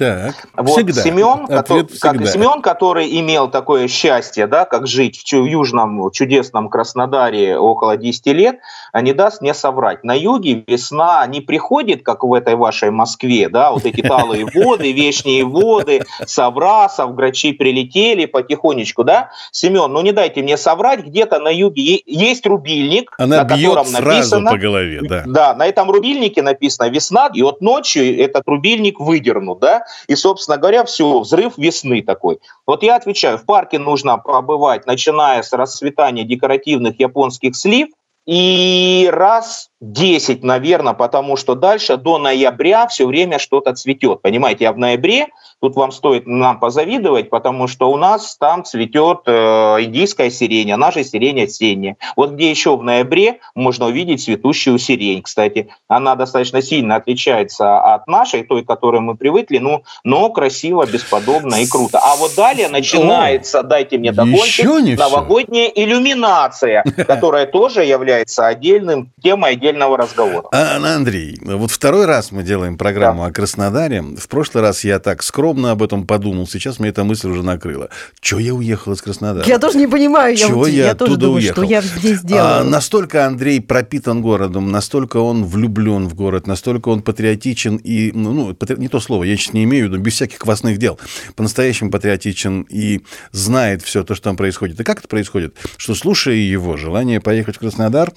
Так, 0.00 0.34
вот 0.56 0.70
всегда. 0.70 1.02
Семен, 1.02 1.46
который, 1.46 1.84
как, 2.00 2.26
Семен, 2.26 2.62
который 2.62 3.20
имел 3.20 3.50
такое 3.50 3.86
счастье, 3.86 4.46
да, 4.46 4.64
как 4.64 4.86
жить 4.86 5.22
в, 5.30 5.44
южном 5.44 6.10
чудесном 6.10 6.70
Краснодаре 6.70 7.58
около 7.58 7.98
10 7.98 8.26
лет, 8.28 8.60
а 8.94 9.02
не 9.02 9.12
даст 9.12 9.42
мне 9.42 9.52
соврать. 9.52 10.02
На 10.02 10.14
юге 10.14 10.64
весна 10.66 11.26
не 11.26 11.42
приходит, 11.42 12.02
как 12.02 12.24
в 12.24 12.32
этой 12.32 12.56
вашей 12.56 12.90
Москве, 12.90 13.50
да, 13.50 13.72
вот 13.72 13.84
эти 13.84 14.00
талые 14.08 14.46
воды, 14.46 14.90
вечные 14.90 15.44
воды, 15.44 16.02
Саврасов, 16.24 17.14
грачи 17.14 17.52
прилетели 17.52 18.24
потихонечку, 18.24 19.04
да. 19.04 19.28
Семен, 19.52 19.92
ну 19.92 20.00
не 20.00 20.12
дайте 20.12 20.42
мне 20.42 20.56
соврать, 20.56 21.00
где-то 21.04 21.40
на 21.40 21.50
юге 21.50 22.00
есть 22.06 22.46
рубильник, 22.46 23.12
Она 23.18 23.42
на 23.42 23.44
котором 23.44 23.92
написано... 23.92 24.50
по 24.50 24.56
голове, 24.56 25.00
да. 25.02 25.24
Да, 25.26 25.54
на 25.54 25.66
этом 25.66 25.90
рубильнике 25.90 26.40
написано 26.40 26.88
«весна», 26.88 27.28
и 27.34 27.42
вот 27.42 27.60
ночью 27.60 28.18
этот 28.18 28.44
рубильник 28.46 28.98
выдернут, 28.98 29.58
да, 29.58 29.82
и, 30.06 30.14
собственно 30.14 30.58
говоря, 30.58 30.84
все, 30.84 31.20
взрыв 31.20 31.58
весны 31.58 32.02
такой. 32.02 32.40
Вот 32.66 32.82
я 32.82 32.96
отвечаю, 32.96 33.38
в 33.38 33.44
парке 33.44 33.78
нужно 33.78 34.18
побывать, 34.18 34.86
начиная 34.86 35.42
с 35.42 35.52
расцветания 35.52 36.24
декоративных 36.24 37.00
японских 37.00 37.56
слив, 37.56 37.88
и 38.26 39.08
раз 39.12 39.69
10, 39.80 40.44
наверное, 40.44 40.92
потому 40.92 41.36
что 41.36 41.54
дальше 41.54 41.96
до 41.96 42.18
ноября 42.18 42.86
все 42.86 43.06
время 43.06 43.38
что-то 43.38 43.74
цветет. 43.74 44.20
Понимаете, 44.20 44.68
а 44.68 44.72
в 44.72 44.78
ноябре 44.78 45.28
тут 45.60 45.74
вам 45.74 45.90
стоит 45.90 46.26
нам 46.26 46.60
позавидовать, 46.60 47.30
потому 47.30 47.66
что 47.66 47.90
у 47.90 47.96
нас 47.96 48.36
там 48.36 48.64
цветет 48.64 49.20
э, 49.24 49.32
индийская 49.80 50.30
сирень, 50.30 50.70
а 50.72 50.76
наша 50.76 51.02
сирень 51.02 51.44
осенняя. 51.44 51.96
Вот 52.14 52.32
где 52.32 52.50
еще 52.50 52.76
в 52.76 52.82
ноябре 52.82 53.40
можно 53.54 53.86
увидеть 53.86 54.22
цветущую 54.22 54.78
сирень, 54.78 55.22
кстати. 55.22 55.68
Она 55.88 56.14
достаточно 56.14 56.60
сильно 56.60 56.96
отличается 56.96 57.80
от 57.94 58.06
нашей, 58.06 58.42
той, 58.42 58.64
к 58.64 58.66
которой 58.66 59.00
мы 59.00 59.14
привыкли, 59.14 59.58
ну, 59.58 59.84
но 60.04 60.28
красиво, 60.28 60.86
бесподобно 60.86 61.54
и 61.54 61.66
круто. 61.66 61.98
А 62.02 62.16
вот 62.16 62.34
далее 62.36 62.68
начинается, 62.68 63.60
О, 63.60 63.62
дайте 63.62 63.96
мне 63.96 64.12
докончить, 64.12 64.98
новогодняя 64.98 65.70
все. 65.70 65.84
иллюминация, 65.84 66.84
которая 67.06 67.46
тоже 67.46 67.84
является 67.84 68.46
отдельным 68.46 69.10
темой, 69.22 69.56
отдельного 69.70 69.96
разговора. 69.96 70.48
А, 70.52 70.76
Андрей, 70.76 71.38
вот 71.42 71.70
второй 71.70 72.06
раз 72.06 72.32
мы 72.32 72.42
делаем 72.42 72.76
программу 72.76 73.22
да. 73.22 73.28
о 73.28 73.32
Краснодаре. 73.32 74.02
В 74.02 74.28
прошлый 74.28 74.62
раз 74.62 74.84
я 74.84 74.98
так 74.98 75.22
скромно 75.22 75.70
об 75.70 75.82
этом 75.82 76.06
подумал, 76.06 76.46
сейчас 76.46 76.78
мне 76.78 76.90
эта 76.90 77.04
мысль 77.04 77.28
уже 77.28 77.42
накрыла. 77.42 77.88
Чего 78.20 78.40
я 78.40 78.54
уехал 78.54 78.92
из 78.92 79.02
Краснодара? 79.02 79.46
Я 79.46 79.58
тоже 79.58 79.78
не 79.78 79.86
понимаю. 79.86 80.36
Чего 80.36 80.66
я, 80.66 80.72
я, 80.72 80.86
я 80.86 80.94
тоже 80.94 81.16
думаю, 81.16 81.36
уехал? 81.36 81.62
что 81.62 81.70
я 81.70 81.82
здесь 81.82 82.20
делаю. 82.20 82.60
А, 82.60 82.64
настолько 82.64 83.26
Андрей 83.26 83.60
пропитан 83.60 84.20
городом, 84.20 84.70
настолько 84.70 85.18
он 85.18 85.44
влюблен 85.44 86.08
в 86.08 86.14
город, 86.14 86.46
настолько 86.46 86.88
он 86.88 87.02
патриотичен 87.02 87.76
и, 87.76 88.12
ну, 88.12 88.32
ну 88.32 88.56
не 88.76 88.88
то 88.88 89.00
слово, 89.00 89.24
я 89.24 89.36
сейчас 89.36 89.54
не 89.54 89.64
имею 89.64 89.86
в 89.86 89.92
виду, 89.92 90.02
без 90.02 90.14
всяких 90.14 90.38
квасных 90.38 90.78
дел, 90.78 90.98
по-настоящему 91.36 91.90
патриотичен 91.90 92.66
и 92.68 93.02
знает 93.32 93.82
все 93.82 94.04
то, 94.04 94.14
что 94.14 94.24
там 94.24 94.36
происходит. 94.36 94.80
И 94.80 94.84
как 94.84 94.98
это 94.98 95.08
происходит? 95.08 95.56
Что, 95.76 95.94
слушая 95.94 96.34
его 96.34 96.76
желание 96.76 97.20
поехать 97.20 97.56
в 97.56 97.58
Краснодар, 97.60 98.12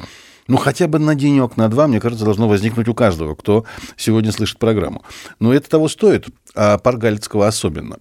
ну, 0.47 0.57
хотя 0.57 0.87
бы 0.87 0.99
на 0.99 1.15
денек, 1.15 1.57
на 1.57 1.69
два, 1.69 1.87
мне 1.87 1.99
кажется, 1.99 2.25
должно 2.25 2.47
возникнуть 2.47 2.87
у 2.87 2.93
каждого, 2.93 3.35
кто 3.35 3.65
сегодня 3.95 4.31
слышит 4.31 4.59
программу. 4.59 5.03
Но 5.39 5.53
это 5.53 5.69
того 5.69 5.87
стоит, 5.87 6.27
а 6.55 6.77
Паргалицкого 6.77 7.47
особенно. 7.47 7.97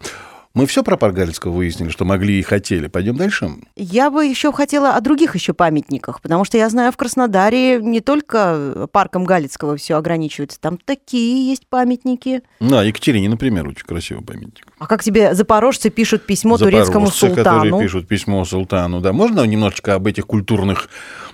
Мы 0.55 0.67
все 0.67 0.83
про 0.83 0.97
Паргалицкого 0.97 1.53
выяснили, 1.53 1.89
что 1.89 2.05
могли 2.05 2.39
и 2.39 2.43
хотели. 2.43 2.87
Пойдем 2.87 3.17
дальше? 3.17 3.51
Я 3.75 4.11
бы 4.11 4.27
еще 4.27 4.53
хотела 4.53 4.95
о 4.95 5.01
других 5.01 5.35
еще 5.35 5.55
памятниках, 5.55 6.21
потому 6.21 6.45
что 6.45 6.59
я 6.59 6.69
знаю, 6.69 6.93
в 6.93 6.97
Краснодаре 6.97 7.81
не 7.81 8.01
только 8.01 8.89
парком 8.93 9.25
Галицкого 9.25 9.77
все 9.77 9.97
ограничивается, 9.97 10.61
там 10.61 10.77
такие 10.77 11.49
есть 11.49 11.67
памятники. 11.67 12.43
Да, 12.61 12.83
Екатерине, 12.83 13.31
например, 13.31 13.67
очень 13.67 13.87
красивый 13.87 14.25
памятник. 14.25 14.67
А 14.79 14.87
как 14.87 15.03
тебе 15.03 15.35
запорожцы 15.35 15.89
пишут 15.89 16.27
письмо 16.27 16.59
турецкому 16.59 17.07
султану? 17.07 17.45
которые 17.45 17.81
пишут 17.81 18.07
письмо 18.07 18.45
султану, 18.45 19.01
да. 19.01 19.13
Можно 19.13 19.45
немножечко 19.45 19.95
об 19.95 20.07
этих 20.07 20.27
культурных 20.27 20.91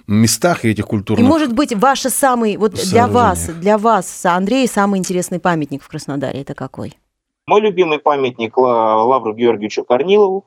местах 0.07 0.65
и 0.65 0.69
этих 0.69 0.87
культурных... 0.87 1.25
И, 1.25 1.29
может 1.29 1.53
быть, 1.53 1.75
ваш 1.75 2.03
самый, 2.03 2.57
вот 2.57 2.75
для 2.75 3.09
вас, 3.09 3.47
для 3.47 3.79
вас, 3.79 4.25
Андрей, 4.27 4.69
самый 4.69 4.99
интересный 4.99 5.41
памятник 5.41 5.83
в 5.83 5.89
Краснодаре, 5.89 6.41
это 6.41 6.55
какой? 6.55 6.97
Мой 7.49 7.63
любимый 7.63 7.99
памятник 7.99 8.59
Лавру 8.59 9.33
Георгиевичу 9.33 9.83
Корнилову. 9.83 10.45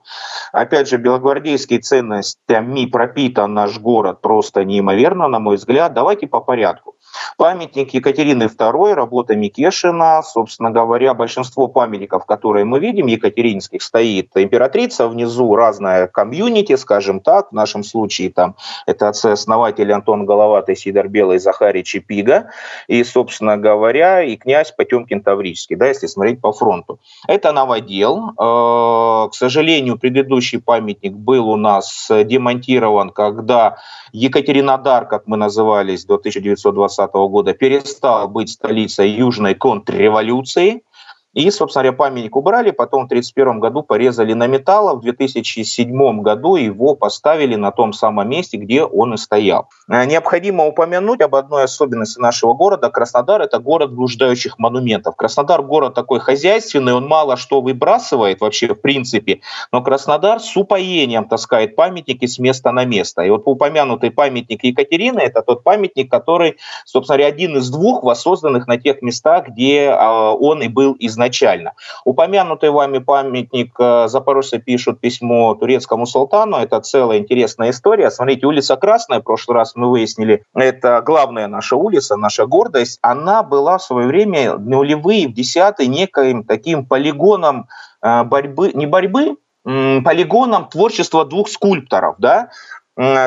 Опять 0.52 0.88
же, 0.88 0.98
белогвардейские 0.98 1.80
ценностями 1.80 2.86
пропитан 2.86 3.56
наш 3.56 3.80
город 3.80 4.22
просто 4.22 4.64
неимоверно, 4.64 5.28
на 5.28 5.40
мой 5.40 5.56
взгляд. 5.56 5.96
Давайте 5.96 6.28
по 6.28 6.42
порядку. 6.42 6.98
Памятник 7.38 7.94
Екатерины 7.94 8.44
II, 8.44 8.94
работа 8.94 9.36
Микешина. 9.36 10.22
Собственно 10.24 10.72
говоря, 10.72 11.14
большинство 11.14 11.68
памятников, 11.68 12.26
которые 12.26 12.66
мы 12.66 12.80
видим, 12.80 13.08
екатеринских, 13.08 13.82
стоит 13.82 14.30
императрица, 14.36 15.08
внизу 15.08 15.56
разная 15.56 16.08
комьюнити, 16.08 16.76
скажем 16.76 17.20
так. 17.20 17.50
В 17.52 17.56
нашем 17.56 17.84
случае 17.84 18.30
там 18.30 18.56
это 18.86 19.10
отцы-основатели 19.10 19.92
Антон 19.92 20.26
Головатый, 20.26 20.76
Сидор 20.76 21.08
Белый, 21.08 21.40
Захарий 21.40 21.84
Чепига. 21.84 22.52
И, 22.88 23.04
собственно 23.04 23.58
говоря, 23.58 24.24
и 24.24 24.36
князь 24.36 24.72
Потемкин 24.72 25.22
Таврический, 25.22 25.76
да, 25.76 25.88
если 25.88 26.08
смотреть 26.08 26.42
по 26.42 26.52
фронту. 26.52 27.00
Это 27.28 27.52
новодел. 27.52 28.32
Э, 28.32 29.30
к 29.30 29.34
сожалению, 29.34 29.98
предыдущий 29.98 30.60
памятник 30.60 31.14
был 31.14 31.50
у 31.50 31.56
нас 31.56 32.10
демонтирован, 32.10 33.10
когда 33.10 33.78
Екатеринодар, 34.14 35.08
как 35.08 35.28
мы 35.28 35.38
назывались 35.38 36.06
до 36.06 36.16
1920 36.16 37.01
года, 37.08 37.54
перестал 37.54 38.28
быть 38.28 38.50
столицей 38.50 39.10
южной 39.10 39.56
контрреволюции. 39.56 40.84
И, 41.34 41.50
собственно 41.50 41.84
говоря, 41.84 41.98
памятник 41.98 42.36
убрали, 42.36 42.72
потом 42.72 43.04
в 43.04 43.06
1931 43.06 43.62
году 43.62 43.84
порезали 43.84 44.34
на 44.34 44.48
металл, 44.48 44.98
в 44.98 45.02
2007 45.02 46.22
году 46.22 46.58
его 46.58 46.94
поставили 46.94 47.56
на 47.56 47.72
том 47.72 47.94
самом 47.94 48.28
месте, 48.28 48.58
где 48.58 48.84
он 48.84 49.14
и 49.14 49.18
стоял. 49.18 49.70
Э, 49.90 50.04
необходимо 50.06 50.68
упомянуть 50.68 51.22
об 51.22 51.36
одной 51.36 51.64
особенности 51.64 52.20
нашего 52.20 52.54
города. 52.54 52.90
Краснодар– 52.90 53.42
это 53.44 53.60
город 53.60 53.94
блуждающих 53.94 54.60
монументов. 54.60 55.16
Краснодар– 55.16 55.62
город 55.64 55.94
такой 55.94 56.20
хозяйственный, 56.20 56.94
он 56.94 57.08
мало 57.08 57.38
что 57.38 57.62
выбрасывает 57.62 58.42
вообще 58.42 58.68
в 58.68 58.82
принципе, 58.82 59.40
но 59.72 59.82
Краснодар 59.82 60.42
с 60.42 60.58
упоением 60.58 61.30
таскает 61.30 61.78
памятники 61.78 62.26
с 62.26 62.40
места 62.40 62.74
на 62.74 62.84
место. 62.84 63.22
И 63.22 63.30
вот 63.30 63.44
упомянутый 63.46 64.12
памятник 64.12 64.66
Екатерины– 64.66 65.20
это 65.22 65.42
тот 65.44 65.64
памятник, 65.64 66.12
который, 66.12 66.58
собственно 66.84 67.20
говоря, 67.20 67.34
один 67.34 67.58
из 67.58 67.70
двух 67.70 68.04
воссозданных 68.04 68.68
на 68.68 68.78
тех 68.78 69.02
местах, 69.02 69.48
где 69.48 69.92
а, 69.92 70.32
он 70.34 70.62
и 70.62 70.68
был 70.68 70.98
изначально 71.00 71.21
изначально. 71.22 71.74
Упомянутый 72.06 72.72
вами 72.72 73.00
памятник 73.00 73.76
э, 73.80 74.08
запорожцы 74.08 74.60
пишут 74.60 75.00
письмо 75.00 75.54
турецкому 75.56 76.06
султану. 76.06 76.58
Это 76.58 76.80
целая 76.82 77.20
интересная 77.20 77.70
история. 77.70 78.10
Смотрите, 78.10 78.48
улица 78.48 78.76
Красная, 78.76 79.20
в 79.20 79.24
прошлый 79.24 79.56
раз 79.56 79.76
мы 79.76 79.90
выяснили, 79.90 80.44
это 80.56 81.02
главная 81.06 81.48
наша 81.48 81.76
улица, 81.76 82.18
наша 82.18 82.46
гордость. 82.46 83.00
Она 83.02 83.44
была 83.44 83.78
в 83.78 83.84
свое 83.84 84.08
время 84.08 84.58
нулевые, 84.58 85.28
в 85.28 85.34
десятые 85.34 85.88
неким 85.88 86.44
таким 86.44 86.86
полигоном 86.86 87.68
э, 88.02 88.24
борьбы, 88.24 88.72
не 88.74 88.88
борьбы, 88.88 89.38
полигоном 89.64 90.70
творчества 90.70 91.24
двух 91.24 91.48
скульпторов, 91.48 92.16
да, 92.18 92.50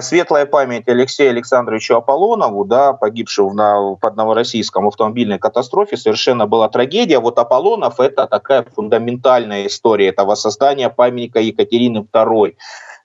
светлая 0.02 0.46
память 0.46 0.88
Алексею 0.88 1.30
Александровичу 1.30 1.96
Аполлонову, 1.96 2.64
да, 2.64 2.92
погибшего 2.92 3.52
на, 3.52 3.94
под 3.96 4.16
Новороссийском 4.16 4.86
автомобильной 4.86 5.38
катастрофе, 5.38 5.96
совершенно 5.96 6.46
была 6.46 6.68
трагедия. 6.68 7.18
Вот 7.18 7.38
Аполлонов– 7.38 7.94
это 8.00 8.26
такая 8.26 8.64
фундаментальная 8.74 9.66
история 9.66 10.08
этого 10.08 10.34
создания 10.34 10.90
памятника 10.90 11.40
Екатерины 11.40 12.06
II 12.12 12.54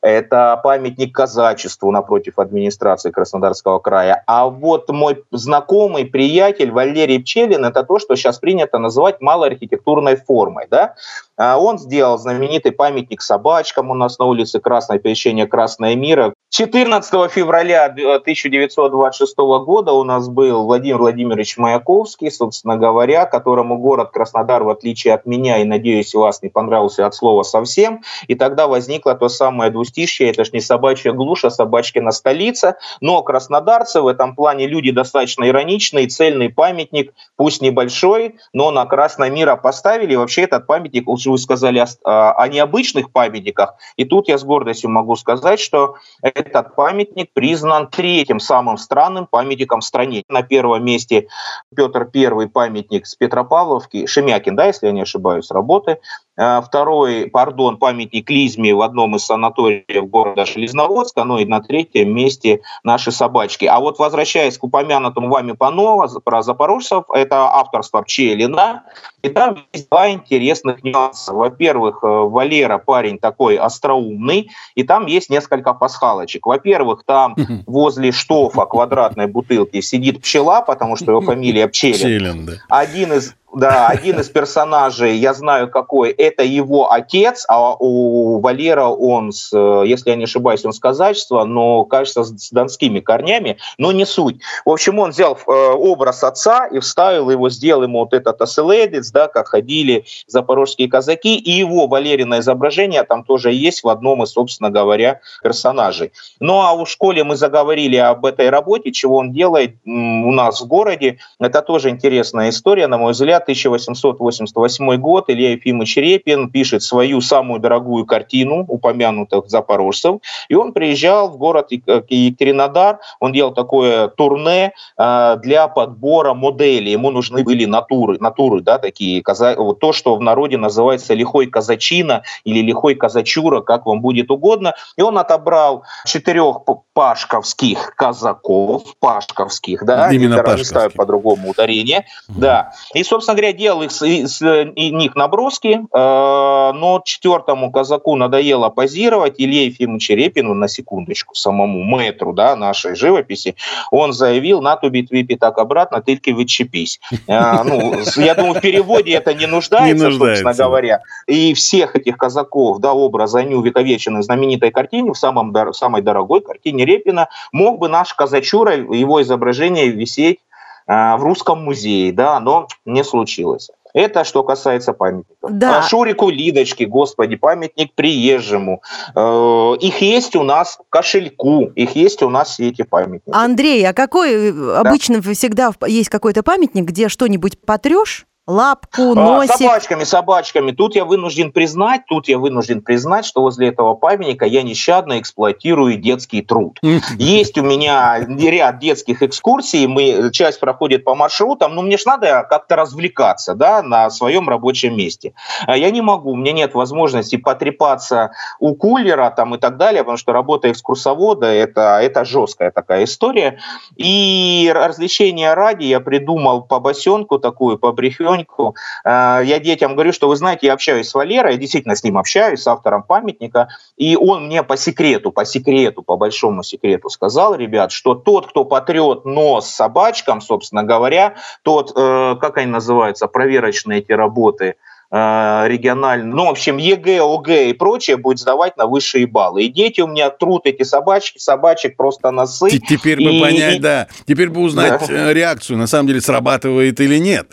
это 0.02 0.60
памятник 0.64 1.14
казачеству 1.14 1.92
напротив 1.92 2.40
администрации 2.40 3.12
Краснодарского 3.12 3.80
края. 3.80 4.24
А 4.28 4.48
вот 4.48 4.90
мой 4.90 5.24
знакомый, 5.32 6.06
приятель 6.06 6.72
Валерий 6.72 7.22
Пчелин, 7.22 7.66
это 7.66 7.84
то, 7.84 8.00
что 8.00 8.16
сейчас 8.16 8.40
принято 8.40 8.80
называть 8.80 9.20
малоархитектурной 9.20 10.16
формой. 10.16 10.68
Да? 10.70 10.96
А 11.40 11.58
он 11.58 11.80
сделал 11.80 12.18
знаменитый 12.18 12.74
памятник 12.74 13.22
собачкам 13.22 13.92
у 13.92 13.94
нас 13.94 14.20
на 14.20 14.26
улице 14.26 14.60
Красное 14.60 15.00
Пещение 15.00 15.48
Красное 15.48 15.96
Мира. 15.96 16.34
14 16.50 17.32
февраля 17.32 17.86
1926 17.86 19.38
года 19.38 19.94
у 19.94 20.04
нас 20.04 20.28
был 20.28 20.64
Владимир 20.64 20.98
Владимирович 20.98 21.58
Маяковский, 21.58 22.30
собственно 22.30 22.76
говоря, 22.76 23.26
которому 23.26 23.78
город 23.78 24.10
Краснодар, 24.12 24.64
в 24.64 24.70
отличие 24.70 25.14
от 25.14 25.26
меня, 25.26 25.60
и, 25.60 25.64
надеюсь, 25.64 26.14
вас 26.14 26.42
не 26.42 26.50
понравился 26.50 27.06
от 27.06 27.16
слова 27.16 27.44
совсем. 27.44 28.02
И 28.28 28.36
тогда 28.36 28.68
возникло 28.68 29.16
то 29.16 29.30
самое 29.30 29.72
двустишье, 29.72 30.32
это 30.32 30.44
ж 30.44 30.52
не 30.52 30.60
собачья 30.60 31.14
глушь, 31.14 31.46
а 31.46 31.52
собачкина 31.52 32.12
столица. 32.12 32.76
Но 33.00 33.22
краснодарцы 33.22 34.02
в 34.02 34.08
этом 34.08 34.36
плане 34.36 34.68
люди 34.68 34.92
достаточно 34.92 35.48
ироничные, 35.48 36.08
цельный 36.08 36.50
памятник, 36.50 37.14
пусть 37.38 37.62
небольшой, 37.62 38.36
но 38.52 38.72
на 38.72 38.86
Красное 38.86 39.30
Мира 39.30 39.56
поставили. 39.56 40.14
И 40.14 40.18
вообще 40.18 40.42
этот 40.42 40.68
памятник 40.68 41.08
же 41.29 41.29
вы 41.32 41.38
сказали 41.38 41.84
о, 42.04 42.32
о 42.32 42.48
необычных 42.48 43.12
памятниках. 43.12 43.76
И 43.96 44.06
тут 44.06 44.28
я 44.28 44.38
с 44.38 44.44
гордостью 44.44 44.90
могу 44.90 45.16
сказать, 45.16 45.60
что 45.60 45.96
этот 46.22 46.76
памятник 46.76 47.32
признан 47.34 47.88
третьим 47.88 48.40
самым 48.40 48.78
странным 48.78 49.28
памятником 49.28 49.82
в 49.82 49.86
стране. 49.86 50.24
На 50.30 50.42
первом 50.42 50.84
месте 50.86 51.28
Петр 51.76 52.10
I 52.14 52.48
памятник 52.48 53.06
с 53.06 53.16
Петропавловки, 53.16 54.06
Шемякин, 54.06 54.56
да, 54.56 54.66
если 54.66 54.88
я 54.88 54.94
не 54.94 55.02
ошибаюсь, 55.02 55.52
работы. 55.52 56.00
Э, 56.40 56.62
второй, 56.66 57.28
пардон, 57.28 57.76
памятник 57.76 58.30
Лизме 58.30 58.74
в 58.74 58.82
одном 58.82 59.18
из 59.18 59.26
санаториев 59.26 60.10
города 60.10 60.46
Железноводска. 60.46 61.26
Ну 61.26 61.38
и 61.38 61.46
на 61.46 61.60
третьем 61.60 62.16
месте 62.16 62.62
наши 62.82 63.12
собачки. 63.12 63.66
А 63.66 63.82
вот 63.82 64.00
возвращаясь 64.00 64.58
к 64.58 64.64
упомянутому 64.64 65.28
вами 65.30 65.52
Панова 65.52 66.08
про 66.24 66.42
запорожцев, 66.42 67.04
это 67.14 67.44
авторство 67.54 68.02
Пчелина. 68.04 68.84
И 69.22 69.28
там 69.28 69.66
есть 69.74 69.90
два 69.90 70.12
интересных 70.12 70.82
нюанса. 70.82 71.34
Во-первых, 71.34 72.00
э, 72.04 72.08
Валера 72.08 72.78
парень 72.78 73.20
такой 73.20 73.58
остроумный, 73.58 74.50
и 74.76 74.84
там 74.84 75.08
есть 75.08 75.30
несколько 75.30 75.74
пасхалочек. 75.74 76.46
Во-первых, 76.46 77.04
там 77.06 77.36
возле 77.68 78.14
штофа 78.14 78.66
квадратной 78.66 79.28
бутылки 79.28 79.82
сидит 79.82 80.22
пчела, 80.22 80.62
потому 80.62 80.96
что 80.96 81.12
его 81.12 81.20
фамилия 81.30 81.68
Пчелин. 81.68 81.96
Пчелин 81.96 82.46
да. 82.46 82.54
Один 82.70 83.12
из 83.12 83.36
да, 83.54 83.88
один 83.88 84.20
из 84.20 84.30
персонажей, 84.30 85.18
я 85.18 85.34
знаю 85.34 85.70
какой, 85.70 86.12
это 86.12 86.44
его 86.44 86.92
отец, 86.92 87.46
а 87.48 87.76
у 87.80 88.40
Валера 88.40 88.86
он, 88.86 89.32
с, 89.32 89.52
если 89.86 90.12
я 90.12 90.16
не 90.16 90.26
ошибаюсь, 90.26 90.66
он 90.66 90.74
с 90.74 90.80
казачества, 90.80 91.44
но, 91.46 91.86
кажется, 91.86 92.24
с 92.24 92.50
донскими 92.52 93.00
корнями, 93.00 93.58
но 93.78 93.92
не 93.92 94.06
суть. 94.06 94.38
В 94.66 94.70
общем, 94.70 95.00
он 95.00 95.12
взял 95.12 95.36
э, 95.36 95.52
образ 95.52 96.24
отца 96.24 96.68
и 96.68 96.80
вставил 96.80 97.30
его, 97.30 97.50
сделал 97.50 97.84
ему 97.84 98.00
вот 98.00 98.14
этот 98.14 98.42
оселедец, 98.42 99.12
да, 99.12 99.28
как 99.28 99.48
ходили 99.48 100.06
запорожские 100.28 100.90
казаки, 100.90 101.38
и 101.38 101.52
его 101.52 101.88
Валерина 101.88 102.40
изображение 102.40 103.04
там 103.04 103.24
тоже 103.24 103.52
есть 103.52 103.84
в 103.84 103.90
одном 103.90 104.24
из, 104.24 104.30
собственно 104.30 104.70
говоря, 104.70 105.22
персонажей. 105.42 106.12
Ну, 106.40 106.62
а 106.62 106.76
в 106.76 106.86
школе 106.86 107.24
мы 107.24 107.36
заговорили 107.36 107.98
об 107.98 108.26
этой 108.26 108.50
работе, 108.50 108.92
чего 108.92 109.18
он 109.18 109.32
делает 109.32 109.76
у 109.86 110.32
нас 110.32 110.62
в 110.62 110.68
городе. 110.68 111.18
Это 111.40 111.62
тоже 111.62 111.90
интересная 111.90 112.50
история, 112.50 112.88
на 112.88 112.98
мой 112.98 113.14
взгляд, 113.14 113.39
1888 113.44 114.96
год, 114.98 115.26
Илья 115.30 115.52
Ефимович 115.52 115.98
Репин 115.98 116.50
пишет 116.50 116.84
свою 116.84 117.22
самую 117.22 117.60
дорогую 117.60 118.06
картину 118.06 118.66
упомянутых 118.68 119.50
запорожцев, 119.50 120.18
и 120.48 120.56
он 120.56 120.74
приезжал 120.74 121.30
в 121.30 121.38
город 121.38 121.72
Екатеринодар, 121.72 123.00
он 123.20 123.32
делал 123.34 123.54
такое 123.54 124.08
турне 124.08 124.74
э, 124.98 125.38
для 125.42 125.68
подбора 125.68 126.34
моделей, 126.34 126.92
ему 126.92 127.12
нужны 127.12 127.44
были 127.44 127.66
натуры, 127.66 128.18
натуры, 128.20 128.62
да, 128.62 128.78
такие, 128.78 129.24
вот 129.58 129.80
то, 129.80 129.94
что 129.94 130.16
в 130.16 130.22
народе 130.22 130.58
называется 130.58 131.14
лихой 131.14 131.48
казачина 131.48 132.24
или 132.44 132.62
лихой 132.62 132.96
казачура, 132.96 133.62
как 133.62 133.86
вам 133.86 134.02
будет 134.02 134.32
угодно, 134.32 134.74
и 134.98 135.02
он 135.02 135.18
отобрал 135.18 135.84
четырех 136.06 136.60
пашковских 136.94 137.94
казаков, 137.96 138.84
пашковских, 139.00 139.86
да, 139.86 140.12
Именно 140.12 140.36
не, 140.36 140.44
пашковских. 140.44 140.94
по-другому 140.94 141.52
ударение, 141.52 142.06
угу. 142.28 142.40
да, 142.40 142.72
и, 142.94 143.04
собственно, 143.04 143.29
собственно 143.30 143.36
говоря, 143.36 143.54
делал 143.54 143.82
их, 143.84 143.92
с 143.92 144.42
них 144.76 145.16
наброски, 145.16 145.82
э, 145.82 146.72
но 146.74 147.02
четвертому 147.06 147.72
казаку 147.72 148.16
надоело 148.16 148.70
позировать. 148.70 149.36
Илье 149.38 149.68
Ефимович 149.68 150.10
Репину, 150.10 150.54
на 150.54 150.68
секундочку, 150.68 151.36
самому 151.36 151.84
мэтру 151.84 152.34
да, 152.34 152.56
нашей 152.56 152.96
живописи, 152.96 153.56
он 153.92 154.14
заявил, 154.14 154.62
на 154.62 154.76
ту 154.76 154.90
битве 154.90 155.24
так 155.40 155.58
обратно, 155.58 156.02
только 156.02 156.32
відчепись. 156.32 157.00
Э, 157.28 157.64
ну, 157.64 157.94
я 158.18 158.36
думаю, 158.36 158.56
в 158.56 158.62
переводе 158.62 159.14
это 159.14 159.34
не 159.34 159.46
нуждается, 159.46 159.96
не 159.96 160.02
нуждается, 160.02 160.44
собственно 160.44 160.66
говоря. 160.66 161.02
И 161.28 161.54
всех 161.54 161.96
этих 161.96 162.18
казаков, 162.18 162.80
да, 162.80 162.94
образ 162.94 163.36
они 163.36 163.56
увековечены 163.56 164.20
в 164.20 164.24
знаменитой 164.24 164.72
картине, 164.72 165.12
в 165.12 165.18
самом, 165.18 165.56
самой 165.74 166.02
дорогой 166.02 166.42
картине 166.42 166.86
Репина, 166.86 167.30
мог 167.52 167.80
бы 167.80 167.90
наш 167.90 168.14
казачура, 168.14 168.76
его 168.76 169.22
изображение 169.22 169.90
висеть 169.90 170.40
в 170.90 171.20
Русском 171.22 171.64
музее, 171.64 172.12
да, 172.12 172.40
но 172.40 172.68
не 172.86 173.04
случилось. 173.04 173.70
Это 173.94 174.24
что 174.24 174.44
касается 174.44 174.94
памятников. 174.94 175.52
Да. 175.52 175.80
А 175.80 175.82
Шурику 175.82 176.30
Лидочке, 176.30 176.86
господи, 176.86 177.36
памятник 177.36 177.94
приезжему. 177.94 178.82
Э, 179.16 179.76
их 179.80 180.02
есть 180.02 180.36
у 180.36 180.44
нас 180.44 180.80
кошельку, 180.90 181.66
их 181.76 181.96
есть 181.96 182.22
у 182.22 182.30
нас 182.30 182.50
все 182.50 182.70
эти 182.70 182.84
памятники. 182.84 183.36
Андрей, 183.36 183.88
а 183.88 183.94
какой 183.94 184.52
да. 184.52 184.82
обычно 184.82 185.22
всегда 185.22 185.72
есть 185.88 186.10
какой-то 186.10 186.44
памятник, 186.44 186.86
где 186.86 187.10
что-нибудь 187.10 187.60
потрешь, 187.66 188.28
лапку, 188.50 189.12
а, 189.12 189.16
носик. 189.16 189.56
Собачками, 189.56 190.04
собачками. 190.04 190.72
Тут 190.72 190.96
я 190.96 191.06
вынужден 191.06 191.52
признать, 191.52 192.02
тут 192.08 192.28
я 192.28 192.40
вынужден 192.40 192.82
признать, 192.82 193.26
что 193.26 193.42
возле 193.42 193.68
этого 193.68 193.94
памятника 193.94 194.46
я 194.46 194.64
нещадно 194.64 195.20
эксплуатирую 195.20 195.98
детский 195.98 196.42
труд. 196.42 196.80
Есть 197.18 197.58
у 197.58 197.62
меня 197.62 198.20
ряд 198.20 198.80
детских 198.80 199.22
экскурсий, 199.22 199.86
мы, 199.86 200.32
часть 200.32 200.60
проходит 200.60 201.04
по 201.04 201.14
маршрутам, 201.14 201.76
но 201.76 201.84
мне 201.84 201.98
же 201.98 202.04
надо 202.08 202.46
как-то 202.50 202.76
развлекаться 202.76 203.54
да, 203.54 203.84
на 203.84 204.10
своем 204.10 204.50
рабочем 204.50 204.98
месте. 204.98 205.34
А 205.68 205.78
я 205.78 205.92
не 205.92 206.02
могу, 206.02 206.32
у 206.32 206.36
меня 206.36 206.52
нет 206.52 206.74
возможности 206.74 207.36
потрепаться 207.36 208.32
у 208.60 208.76
кулера 208.76 209.32
там, 209.36 209.56
и 209.56 209.58
так 209.60 209.78
далее, 209.78 210.04
потому 210.04 210.18
что 210.18 210.34
работа 210.34 210.72
экскурсовода 210.72 211.46
это, 211.46 212.00
это 212.02 212.26
жесткая 212.26 212.72
такая 212.72 213.04
история. 213.04 213.60
И 213.96 214.72
развлечения 214.74 215.54
ради 215.54 215.86
я 215.86 216.00
придумал 216.00 216.64
по 216.64 216.80
босенку 216.80 217.38
такую, 217.38 217.78
по 217.78 217.92
брехеньку, 217.92 218.39
потихоньку. 218.40 218.76
Э, 219.06 219.42
я 219.44 219.60
детям 219.60 219.94
говорю, 219.94 220.14
что 220.14 220.28
вы 220.28 220.36
знаете, 220.36 220.68
я 220.68 220.74
общаюсь 220.74 221.10
с 221.10 221.14
Валерой, 221.14 221.54
я 221.54 221.58
действительно 221.58 221.96
с 221.96 222.04
ним 222.04 222.18
общаюсь, 222.18 222.62
с 222.62 222.68
автором 222.68 223.04
памятника, 223.04 223.70
и 223.98 224.16
он 224.16 224.46
мне 224.46 224.64
по 224.64 224.78
секрету, 224.78 225.32
по 225.32 225.46
секрету, 225.46 226.02
по 226.02 226.18
большому 226.18 226.64
секрету 226.64 227.10
сказал, 227.10 227.56
ребят, 227.56 227.92
что 227.92 228.16
тот, 228.16 228.48
кто 228.48 228.66
потрет 228.66 229.26
нос 229.26 229.70
собачкам, 229.70 230.42
собственно 230.42 230.84
говоря, 230.84 231.36
тот, 231.64 231.92
э, 231.96 232.36
как 232.40 232.58
они 232.58 232.72
называются, 232.72 233.28
проверочные 233.28 234.00
эти 234.00 234.12
работы, 234.12 234.76
Э, 235.12 235.64
региональный, 235.68 236.32
ну, 236.32 236.46
в 236.46 236.50
общем, 236.50 236.78
ЕГЭ, 236.78 237.22
ОГЭ 237.22 237.72
и 237.72 237.74
прочее 237.74 238.18
будет 238.18 238.38
сдавать 238.38 238.78
на 238.78 238.86
высшие 238.86 239.26
баллы. 239.26 239.64
И 239.64 239.68
дети 239.68 240.02
у 240.02 240.08
меня 240.08 240.30
трут 240.30 240.68
эти 240.68 240.84
собачки, 240.84 241.40
собачек 241.40 241.98
просто 241.98 242.30
носы. 242.30 242.80
Теперь 242.88 243.20
и, 243.20 243.26
бы 243.26 243.42
понять, 243.42 243.82
да, 243.82 244.08
теперь 244.28 244.50
бы 244.50 244.62
узнать 244.62 245.08
да. 245.08 245.30
Э, 245.32 245.34
реакцию, 245.34 245.80
на 245.80 245.88
самом 245.88 246.08
деле 246.08 246.22
срабатывает 246.22 247.00
или 247.00 247.18
нет. 247.18 247.48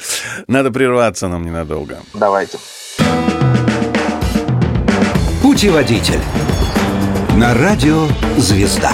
Надо 0.49 0.71
прерваться 0.71 1.29
нам 1.29 1.47
ненадолго. 1.47 2.01
Давайте. 2.13 2.59
Путеводитель. 5.43 6.21
На 7.39 7.55
радио 7.55 8.07
«Звезда». 8.37 8.93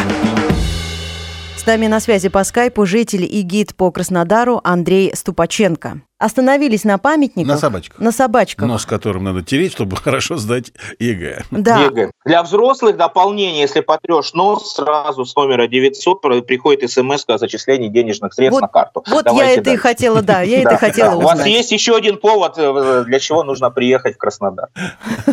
С 1.57 1.66
нами 1.66 1.88
на 1.88 1.98
связи 1.98 2.29
по 2.29 2.44
скайпу 2.44 2.87
житель 2.87 3.25
и 3.25 3.42
гид 3.42 3.75
по 3.75 3.90
Краснодару 3.90 4.61
Андрей 4.62 5.12
Ступаченко 5.14 6.03
остановились 6.22 6.85
на 6.85 6.98
памятниках. 6.98 7.54
На 7.54 7.58
собачках. 7.58 7.98
На 7.98 8.12
собачках. 8.12 8.68
Нос 8.68 8.87
которым 8.87 9.24
надо 9.24 9.42
тереть, 9.42 9.72
чтобы 9.72 9.96
хорошо 10.02 10.37
сдать 10.37 10.72
ЕГЭ. 10.98 11.44
Да. 11.50 11.80
ЕГЭ. 11.80 12.12
Для 12.24 12.42
взрослых 12.42 12.96
дополнение, 12.96 13.61
если 13.62 13.80
потрешь 13.80 14.32
нос, 14.32 14.74
сразу 14.74 15.24
с 15.24 15.35
номера 15.35 15.66
900 15.66 16.46
приходит 16.46 16.90
смс 16.90 17.24
о 17.26 17.38
зачислении 17.38 17.88
денежных 17.88 18.35
средств 18.35 18.61
вот, 18.61 18.62
на 18.62 18.68
карту. 18.68 19.04
Вот 19.08 19.24
Давайте 19.24 19.54
я 19.54 19.61
это 19.61 19.70
и 19.72 19.76
хотела, 19.76 20.22
да, 20.22 20.42
я 20.42 20.61
это 20.62 20.76
хотела 20.76 21.16
узнать. 21.16 21.35
У 21.35 21.38
вас 21.38 21.46
есть 21.46 21.72
еще 21.72 21.96
один 21.96 22.18
повод, 22.18 22.54
э, 22.56 23.04
для 23.06 23.18
чего 23.18 23.42
нужно 23.42 23.70
приехать 23.70 24.14
в 24.14 24.18
Краснодар. 24.18 24.68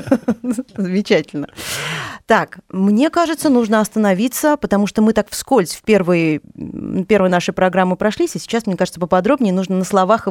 Замечательно. 0.75 1.49
Так, 2.25 2.59
мне 2.69 3.09
кажется, 3.09 3.49
нужно 3.49 3.79
остановиться, 3.79 4.57
потому 4.57 4.87
что 4.87 5.01
мы 5.01 5.13
так 5.13 5.29
вскользь 5.29 5.75
в 5.75 5.81
первой, 5.83 6.41
первой 7.07 7.29
нашей 7.29 7.53
программы 7.53 7.95
прошлись, 7.95 8.35
и 8.35 8.39
сейчас, 8.39 8.65
мне 8.65 8.75
кажется, 8.75 8.99
поподробнее 8.99 9.53
нужно 9.53 9.75
на 9.75 9.83
словах 9.83 10.27
и 10.27 10.29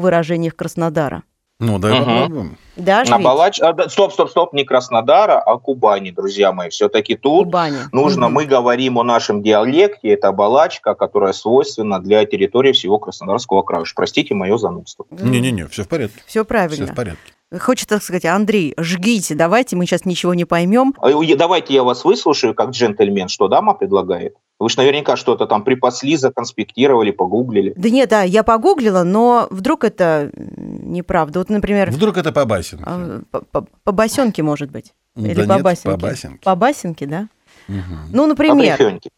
выражениях 0.49 0.57
Краснодара. 0.57 1.23
Ну, 1.61 1.81
да, 1.81 1.89
угу. 1.89 2.05
попробуем. 2.05 2.59
Даже 2.77 3.11
на 3.11 3.19
Балач... 3.19 3.61
А, 3.61 3.89
стоп, 3.89 4.13
стоп, 4.13 4.31
стоп, 4.31 4.53
не 4.53 4.65
Краснодара, 4.65 5.41
а 5.41 5.59
Кубани, 5.59 6.13
друзья 6.13 6.53
мои. 6.53 6.69
Все-таки 6.69 7.17
тут 7.17 7.47
Кубани. 7.47 7.79
нужно, 7.91 8.27
угу. 8.27 8.35
мы 8.35 8.47
говорим 8.47 8.97
о 8.99 9.03
нашем 9.03 9.43
диалекте, 9.43 10.09
это 10.11 10.31
балачка, 10.31 10.95
которая 10.95 11.33
свойственна 11.33 11.99
для 11.99 12.25
территории 12.27 12.71
всего 12.71 13.01
Краснодарского 13.01 13.63
края. 13.63 13.83
Уж 13.83 13.95
простите 13.95 14.35
мое 14.35 14.57
занудство. 14.57 15.07
Не-не-не, 15.11 15.67
все 15.67 15.83
в 15.83 15.89
порядке. 15.89 16.23
Все 16.27 16.45
правильно. 16.45 16.85
Все 16.85 16.93
в 16.93 16.97
порядке. 16.97 17.33
Хочется 17.59 17.99
сказать, 17.99 18.27
Андрей, 18.27 18.75
жгите, 18.79 19.35
давайте, 19.35 19.75
мы 19.75 19.87
сейчас 19.87 20.05
ничего 20.05 20.35
не 20.35 20.45
поймем. 20.45 20.95
А, 21.01 21.11
давайте 21.37 21.75
я 21.75 21.83
вас 21.83 22.05
выслушаю, 22.05 22.55
как 22.55 22.71
джентльмен, 22.71 23.27
что 23.29 23.49
дама 23.49 23.75
предлагает. 23.75 24.35
Вы 24.59 24.69
же 24.69 24.79
наверняка 24.79 25.17
что-то 25.17 25.47
там 25.47 25.63
припасли, 25.63 26.17
законспектировали, 26.17 27.13
погуглили. 27.13 27.75
Да 27.77 27.91
нет, 27.91 28.09
да, 28.09 28.23
я 28.23 28.43
погуглила, 28.43 29.05
но 29.05 29.47
вдруг 29.51 29.85
это 29.85 30.33
неправда. 30.35 31.39
Вот, 31.39 31.49
например... 31.49 31.91
Вдруг 31.91 32.17
это 32.17 32.33
по 32.33 32.45
басенке. 32.45 32.85
А, 32.85 33.21
по, 33.31 33.65
по, 33.85 33.93
басенке, 33.93 34.43
может 34.43 34.71
быть. 34.71 34.95
Или 35.15 35.35
да 35.35 35.47
по 35.47 35.53
нет, 35.55 35.63
басенке. 35.63 35.91
по 35.91 35.97
басенке. 35.97 36.39
По 36.43 36.55
басенке, 36.57 37.07
да? 37.07 37.29
Угу. 37.69 37.97
Ну, 38.13 38.27
например... 38.27 38.77
По 38.77 38.83
брехеньке. 38.83 39.11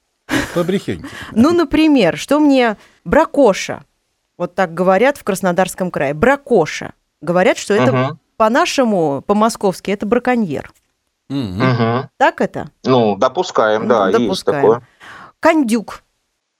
По 0.54 0.64
брехеньке. 0.64 1.08
Ну, 1.32 1.52
например, 1.52 2.18
что 2.18 2.38
мне 2.38 2.76
бракоша, 3.04 3.84
вот 4.36 4.54
так 4.54 4.74
говорят 4.74 5.16
в 5.16 5.24
Краснодарском 5.24 5.90
крае, 5.90 6.12
бракоша. 6.12 6.92
Говорят, 7.22 7.56
что 7.56 7.72
это 7.74 8.18
по-нашему, 8.36 9.22
по-московски, 9.26 9.90
это 9.90 10.04
браконьер. 10.04 10.70
Так 12.16 12.40
это? 12.40 12.70
Ну, 12.84 13.16
допускаем, 13.16 13.82
Ну, 13.82 13.88
да, 13.88 14.08
есть 14.08 14.44
такое. 14.44 14.82
Кондюк. 15.40 16.02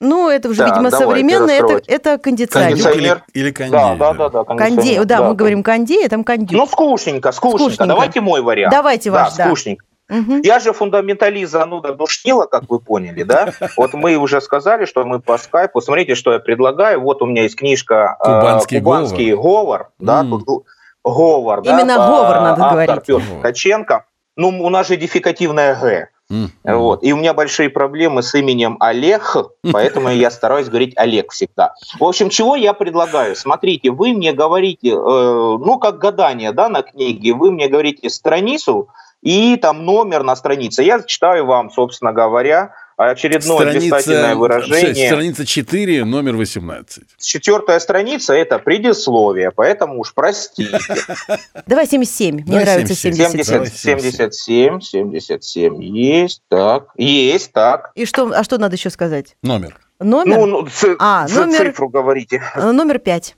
Ну, 0.03 0.29
это 0.29 0.49
уже, 0.49 0.59
Так, 0.59 0.69
видимо, 0.69 0.89
давайте 0.89 1.11
современное, 1.11 1.59
это, 1.59 1.81
это 1.87 2.17
кондиционер. 2.17 2.69
Кондюк 2.71 2.85
или, 2.87 2.91
Кондиционер. 3.07 3.23
или 3.35 3.51
кондей. 3.51 3.71
Да, 3.71 3.95
да, 3.95 4.13
да, 4.13 4.29
да. 4.29 4.43
Кондей, 4.43 4.67
кондиционер, 4.67 5.05
да, 5.05 5.21
мы 5.21 5.35
говорим 5.35 5.61
кондей, 5.63 6.05
а 6.05 6.09
там 6.09 6.23
кондюк. 6.23 6.57
Ну, 6.57 6.65
скучненько, 6.65 7.31
скучненько. 7.31 7.59
Скучненько. 7.59 7.85
Давайте 7.85 8.21
мой 8.21 8.41
вариант. 8.41 8.71
Давайте 8.71 9.11
ваш, 9.11 9.35
да. 9.35 9.45
скучненько. 9.45 9.85
Мгм. 10.09 10.41
Я 10.41 10.59
же 10.59 10.73
фундаменталист 10.73 11.51
зануда 11.51 11.93
душнила, 11.93 12.45
как 12.45 12.63
вы 12.69 12.79
поняли, 12.79 13.21
да? 13.23 13.53
Вот 13.77 13.93
мы 13.93 14.15
уже 14.17 14.41
сказали, 14.41 14.85
что 14.85 15.05
мы 15.05 15.19
по 15.21 15.37
скайпу. 15.37 15.79
Смотрите, 15.81 16.15
что 16.15 16.33
я 16.33 16.39
предлагаю. 16.39 16.99
Вот 16.99 17.21
у 17.21 17.27
меня 17.27 17.43
есть 17.43 17.55
книжка 17.55 18.17
э, 18.19 18.23
Кубанский 18.25 18.79
«Кубанский 18.79 19.33
говор». 19.35 19.91
Да, 19.99 20.21
М. 20.21 20.31
тут 20.43 20.65
говор. 21.03 21.61
да, 21.61 21.71
Именно 21.79 21.95
по- 21.97 22.07
говор 22.07 22.41
надо 22.41 22.61
автор 22.63 22.71
говорить. 22.87 23.05
Петр. 23.05 23.21
Ткаченко. 23.39 24.05
Ну, 24.35 24.47
у 24.63 24.69
нас 24.69 24.87
же 24.87 24.97
дефективная 24.97 25.75
«г». 25.79 26.09
Вот. 26.63 27.03
И 27.03 27.13
у 27.13 27.17
меня 27.17 27.33
большие 27.33 27.69
проблемы 27.69 28.23
с 28.23 28.33
именем 28.35 28.77
Олег, 28.79 29.35
поэтому 29.71 30.09
я 30.09 30.31
стараюсь 30.31 30.67
говорить 30.67 30.93
Олег 30.95 31.31
всегда. 31.31 31.73
В 31.99 32.03
общем, 32.03 32.29
чего 32.29 32.55
я 32.55 32.73
предлагаю? 32.73 33.35
Смотрите, 33.35 33.91
вы 33.91 34.13
мне 34.13 34.33
говорите, 34.33 34.89
э, 34.89 34.93
ну, 34.93 35.79
как 35.79 35.97
гадание, 35.97 36.51
да, 36.51 36.69
на 36.69 36.81
книге, 36.81 37.33
вы 37.33 37.51
мне 37.51 37.67
говорите 37.67 38.09
страницу 38.09 38.89
и 39.21 39.55
там 39.57 39.85
номер 39.85 40.23
на 40.23 40.35
странице. 40.35 40.83
Я 40.83 41.01
читаю 41.03 41.45
вам, 41.45 41.69
собственно 41.69 42.11
говоря, 42.11 42.73
очередное 43.09 43.71
блистательное 43.71 44.35
выражение. 44.35 45.07
страница 45.07 45.45
4, 45.45 46.05
номер 46.05 46.35
18. 46.35 47.03
Четвертая 47.19 47.79
страница– 47.79 48.33
это 48.35 48.59
предисловие, 48.59 49.51
поэтому 49.51 49.99
уж 49.99 50.13
простите. 50.13 50.79
Давай 51.65 51.87
77. 51.87 52.43
Мне 52.45 52.59
нравится 52.59 52.95
77. 52.95 53.43
77. 53.43 53.53
Давай 53.53 53.69
70, 53.69 54.33
77, 54.33 54.81
77, 54.81 55.83
есть, 55.83 56.41
так, 56.49 56.87
есть, 56.97 57.51
так. 57.51 57.91
И 57.95 58.05
что, 58.05 58.31
а 58.35 58.43
что 58.43 58.57
надо 58.57 58.75
еще 58.75 58.89
сказать? 58.89 59.35
Номер. 59.43 59.79
Номер? 59.99 60.37
Ну, 60.37 60.45
ну, 60.47 60.67
А, 60.99 61.27
номер- 61.27 61.57
цифру 61.71 61.87
говорите. 61.89 62.41
Э, 62.55 62.71
Номер 62.71 62.97
5. 62.99 63.35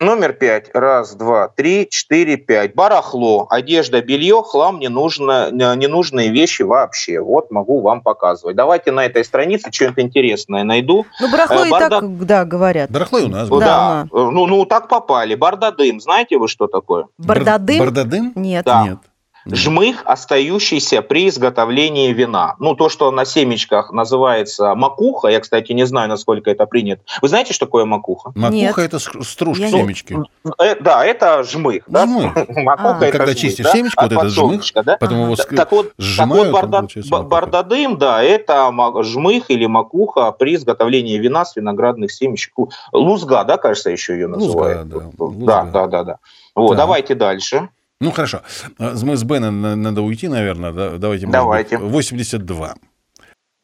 Номер 0.00 0.32
пять. 0.32 0.70
Раз, 0.74 1.16
два, 1.16 1.48
три, 1.48 1.88
четыре, 1.90 2.36
пять. 2.36 2.72
Барахло, 2.76 3.48
одежда, 3.50 4.00
белье, 4.00 4.44
хлам, 4.46 4.78
не 4.78 4.88
нужно, 4.88 5.50
не- 5.50 5.74
ненужные 5.76 6.28
вещи 6.30 6.62
вообще. 6.62 7.20
Вот 7.20 7.50
могу 7.50 7.80
вам 7.80 8.00
показывать. 8.02 8.54
Давайте 8.54 8.92
на 8.92 9.04
этой 9.06 9.24
странице 9.24 9.72
что-нибудь 9.72 9.98
интересное 10.04 10.62
найду. 10.62 11.04
Ну, 11.20 11.28
барахло 11.32 11.64
Э, 11.64 11.66
и 11.66 11.70
бардак. 11.70 12.00
так, 12.02 12.26
да, 12.26 12.44
говорят. 12.44 12.90
Барахло 12.92 13.18
и 13.18 13.24
у 13.24 13.28
нас. 13.28 13.48
Да, 13.48 13.50
было. 13.50 13.60
Да. 13.60 14.06
Ну, 14.12 14.46
ну, 14.46 14.64
так 14.66 14.86
попали. 14.88 15.34
Бардадым. 15.34 16.00
Знаете 16.00 16.38
вы, 16.38 16.46
что 16.46 16.68
такое? 16.68 17.06
Бардадым? 17.18 17.78
Бар- 17.78 17.86
Бардадым? 17.88 18.32
Нет. 18.36 18.64
Да. 18.66 18.84
Нет. 18.84 18.98
Жмых, 19.46 20.02
остающийся 20.04 21.00
при 21.02 21.28
изготовлении 21.28 22.12
вина. 22.12 22.56
Ну, 22.58 22.74
то, 22.74 22.88
что 22.88 23.10
на 23.10 23.24
семечках 23.24 23.92
называется 23.92 24.74
макуха. 24.74 25.28
Я, 25.28 25.40
кстати, 25.40 25.72
не 25.72 25.84
знаю, 25.86 26.08
насколько 26.08 26.50
это 26.50 26.66
принято. 26.66 27.02
Вы 27.22 27.28
знаете, 27.28 27.52
что 27.52 27.66
такое 27.66 27.84
макуха? 27.84 28.32
Макуха 28.34 28.52
Нет. 28.54 28.78
это 28.78 28.98
стружка 28.98 29.64
Я 29.64 29.70
семечки. 29.70 30.18
Э, 30.60 30.74
да, 30.80 31.04
это 31.04 31.42
жмых. 31.44 31.84
Да? 31.86 32.04
Жмых. 32.06 32.34
Макуха 32.48 32.98
А. 33.00 33.04
это 33.04 33.12
Когда 33.12 33.26
жмых, 33.32 33.38
чистишь 33.38 33.64
да? 33.64 33.72
семечко, 33.72 34.04
От 34.04 34.12
вот 34.12 34.20
этот 34.24 34.32
жмых, 34.34 34.62
да? 34.84 34.96
Потом 34.98 35.22
его 35.22 35.32
ск- 35.34 35.56
Так 35.56 35.72
вот, 35.72 35.86
так 35.88 35.94
сжимают, 35.98 36.52
вот 36.52 36.60
там 36.70 36.86
барда- 36.86 37.22
бардадым, 37.22 37.96
да, 37.98 38.22
это 38.22 38.70
жмых 39.02 39.50
или 39.50 39.66
макуха 39.66 40.32
при 40.32 40.56
изготовлении 40.56 41.16
вина 41.18 41.44
с 41.44 41.56
виноградных 41.56 42.12
семечек. 42.12 42.52
Лузга, 42.92 43.44
да, 43.44 43.56
кажется, 43.56 43.90
еще 43.90 44.14
ее 44.14 44.26
Лузга, 44.26 44.44
называют. 44.46 44.88
да, 44.88 44.98
Да, 44.98 45.24
лузга. 45.24 45.68
да, 45.72 45.86
да, 45.86 46.02
да. 46.04 46.16
Вот, 46.54 46.68
Так. 46.70 46.76
давайте 46.78 47.14
дальше. 47.14 47.68
Ну, 48.00 48.12
хорошо. 48.12 48.42
А, 48.78 48.94
Мы 49.02 49.16
с 49.16 49.24
Беном 49.24 49.60
на- 49.60 49.76
надо 49.76 50.02
уйти, 50.02 50.28
наверное. 50.28 50.72
да? 50.72 50.98
Давайте, 50.98 51.26
Давайте. 51.26 51.78
быть, 51.78 51.90
82. 51.90 52.74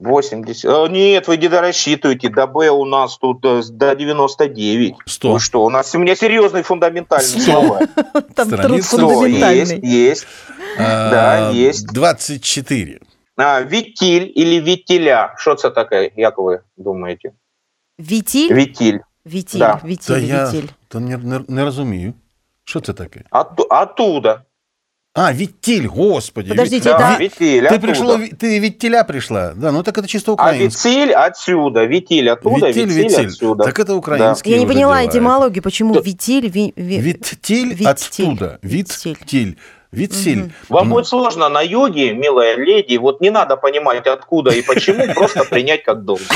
80. 0.01 0.65
Э, 0.65 0.89
Нет, 0.91 1.29
вы 1.29 1.37
не 1.37 1.49
дорассчитываете. 1.49 2.29
До 2.29 2.47
Б 2.49 2.69
у 2.71 2.85
нас 2.85 3.17
тут 3.17 3.45
э, 3.45 3.63
до 3.71 3.95
99. 3.95 4.95
100. 5.07 5.29
Ну 5.33 5.39
что, 5.39 5.65
у 5.65 5.71
нас 5.71 5.95
у 5.95 5.99
меня 5.99 6.17
серьезный 6.17 6.63
фундаментальный 6.63 7.25
Сто. 7.41 7.41
слова. 7.41 7.81
Там 8.35 8.51
труд 8.51 8.83
фундаментальный. 8.85 9.77
есть, 9.81 9.85
есть. 9.85 10.27
А, 10.79 11.11
Да, 11.11 11.51
есть. 11.51 11.87
24. 11.93 13.01
А, 13.37 13.61
Витиль 13.63 14.31
или 14.35 14.61
витиля. 14.61 15.35
Что 15.39 15.53
это 15.53 15.71
такое, 15.71 16.11
як 16.17 16.39
вы 16.39 16.63
думаете? 16.77 17.35
Витиль? 17.99 18.53
Витиль. 18.53 19.01
Витиль, 19.25 19.61
Да. 19.61 19.81
Витиль, 19.85 20.25
я 20.25 20.47
витиль. 20.51 20.71
то 20.89 20.99
не, 21.01 21.17
не, 21.17 21.41
не 21.49 21.65
розумію. 21.65 22.15
Що 22.65 22.81
це 22.81 22.93
таке? 22.93 23.21
Отту- 23.31 23.67
Оттуда. 23.83 24.43
А, 25.17 25.33
Виттиль, 25.33 25.87
господи. 25.89 26.49
Подождите, 26.49 26.91
Да, 26.93 26.99
да. 26.99 27.17
Витиль, 27.19 27.63
Ты 27.63 27.67
оттуда. 27.67 27.79
пришла, 27.79 28.17
ты 28.17 28.61
Виттиля 28.61 29.05
пришла. 29.05 29.53
Да, 29.57 29.73
ну 29.73 29.83
так 29.83 29.99
это 29.99 30.07
чисто 30.07 30.33
А 30.33 30.35
украинский. 30.35 30.91
вициль 30.93 31.13
отсюда, 31.15 31.87
витиль 31.87 32.29
оттуда, 32.31 32.67
Виттиль, 32.67 32.87
вициль, 32.87 33.03
Виттиль. 33.03 33.27
отсюда. 33.27 33.65
Так 33.65 33.79
это 33.79 33.93
украинский 33.93 34.53
Я 34.53 34.59
не 34.59 34.67
поняла 34.67 34.97
дела. 35.01 35.07
этимологию, 35.13 35.63
почему 35.63 35.95
Да. 35.95 36.01
витиль, 36.01 36.51
ви- 36.51 36.73
ви- 36.77 36.99
Виттиль 36.99 37.67
Виттиль. 37.75 37.87
оттуда. 37.89 38.59
Виттиль. 38.63 39.15
Виттиль. 39.21 39.53
Витсиль. 39.95 40.39
Мгм. 40.39 40.53
Вам 40.69 40.89
Ну, 40.89 40.95
будет 40.95 41.07
сложно 41.07 41.49
на 41.49 41.63
йоге, 41.63 42.13
милая 42.13 42.57
леди, 42.57 42.97
вот 42.97 43.21
не 43.21 43.31
надо 43.31 43.57
понимать 43.57 44.07
откуда 44.07 44.51
и 44.51 44.63
почему, 44.63 45.07
просто 45.15 45.45
принять 45.45 45.85
как 45.85 46.05
должное. 46.05 46.29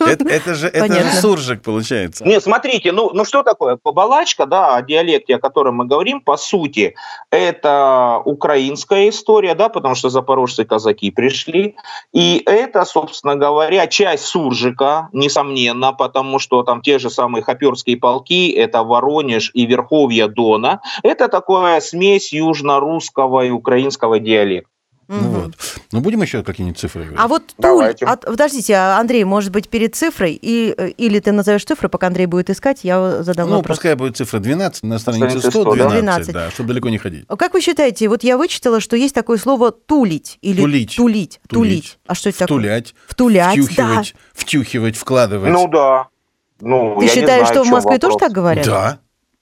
Это, 0.00 0.54
же, 0.54 0.70
суржик 1.20 1.62
получается. 1.62 2.24
Нет, 2.24 2.42
смотрите, 2.42 2.92
ну, 2.92 3.10
ну 3.12 3.24
что 3.24 3.42
такое? 3.42 3.76
Побалачка, 3.76 4.46
да, 4.46 4.76
о 4.76 4.82
диалекте, 4.82 5.36
о 5.36 5.38
котором 5.38 5.76
мы 5.76 5.86
говорим, 5.86 6.20
по 6.20 6.36
сути, 6.36 6.94
это 7.30 8.20
украинская 8.24 9.08
история, 9.08 9.54
да, 9.54 9.68
потому 9.68 9.94
что 9.94 10.08
запорожцы 10.08 10.64
казаки 10.64 11.10
пришли. 11.10 11.76
И 12.12 12.42
это, 12.44 12.84
собственно 12.84 13.36
говоря, 13.36 13.86
часть 13.86 14.24
суржика, 14.24 15.08
несомненно, 15.12 15.92
потому 15.92 16.38
что 16.38 16.62
там 16.62 16.82
те 16.82 16.98
же 16.98 17.10
самые 17.10 17.42
хоперские 17.42 17.96
полки, 17.96 18.50
это 18.50 18.82
Воронеж 18.82 19.50
и 19.54 19.66
Верховья 19.66 20.28
Дона. 20.28 20.80
Это 21.02 21.28
такая 21.28 21.80
смесь 21.80 22.32
южно-русского 22.32 22.95
и 22.98 23.50
украинского 23.50 24.18
диалекта. 24.18 24.70
Ну 25.08 25.16
Мгм. 25.18 25.28
вот. 25.30 25.52
Ну 25.92 26.00
будем 26.00 26.20
еще 26.22 26.42
какие-нибудь 26.42 26.80
цифры 26.80 27.02
говорить. 27.02 27.20
А 27.20 27.28
вот 27.28 27.54
туль, 27.62 27.94
а- 28.04 28.16
подождите, 28.16 28.74
Андрей, 28.74 29.22
может 29.22 29.52
быть, 29.52 29.68
перед 29.68 29.94
цифрой, 29.94 30.32
и, 30.32 30.74
э, 30.76 30.88
или 30.88 31.20
ты 31.20 31.30
назовешь 31.30 31.64
цифры, 31.64 31.88
пока 31.88 32.08
Андрей 32.08 32.26
будет 32.26 32.50
искать, 32.50 32.80
я 32.82 33.22
задам 33.22 33.48
ну, 33.48 33.56
вопрос. 33.58 33.76
пускай 33.76 33.94
будет 33.94 34.16
цифра 34.16 34.40
12, 34.40 34.82
на 34.82 34.98
странице 34.98 35.38
Странице 35.38 35.50
100, 35.52 35.60
100, 35.62 35.74
да? 35.76 35.76
12, 35.90 36.02
12. 36.02 36.32
да, 36.34 36.50
чтобы 36.50 36.68
далеко 36.70 36.88
не 36.88 36.98
ходить. 36.98 37.24
А 37.28 37.36
Как 37.36 37.54
вы 37.54 37.60
считаете, 37.60 38.08
вот 38.08 38.24
я 38.24 38.36
вычитала, 38.36 38.80
что 38.80 38.96
есть 38.96 39.14
такое 39.14 39.38
слово 39.38 39.70
тулить 39.70 40.38
или 40.42 40.60
Тулить. 40.60 40.96
тулить, 40.96 41.40
Тулить. 41.48 41.70
тулить. 41.84 41.98
А 42.08 42.14
что 42.16 42.30
это 42.30 42.38
такое? 42.40 42.56
Втулять, 42.58 42.94
Втулять, 43.06 43.54
втюхивать, 43.64 44.14
втюхивать, 44.34 44.96
вкладывать. 44.96 45.52
Ну 45.52 45.68
да. 45.68 46.08
Ну, 46.60 46.96
Ты 46.98 47.04
я 47.04 47.10
не 47.12 47.14
считаешь, 47.20 47.46
знаю, 47.46 47.54
что 47.54 47.62
в 47.64 47.68
Москве 47.70 47.98
тоже 47.98 48.14
вопрос. 48.14 48.28
так 48.28 48.32
говорят? 48.32 48.66
да. 48.66 48.98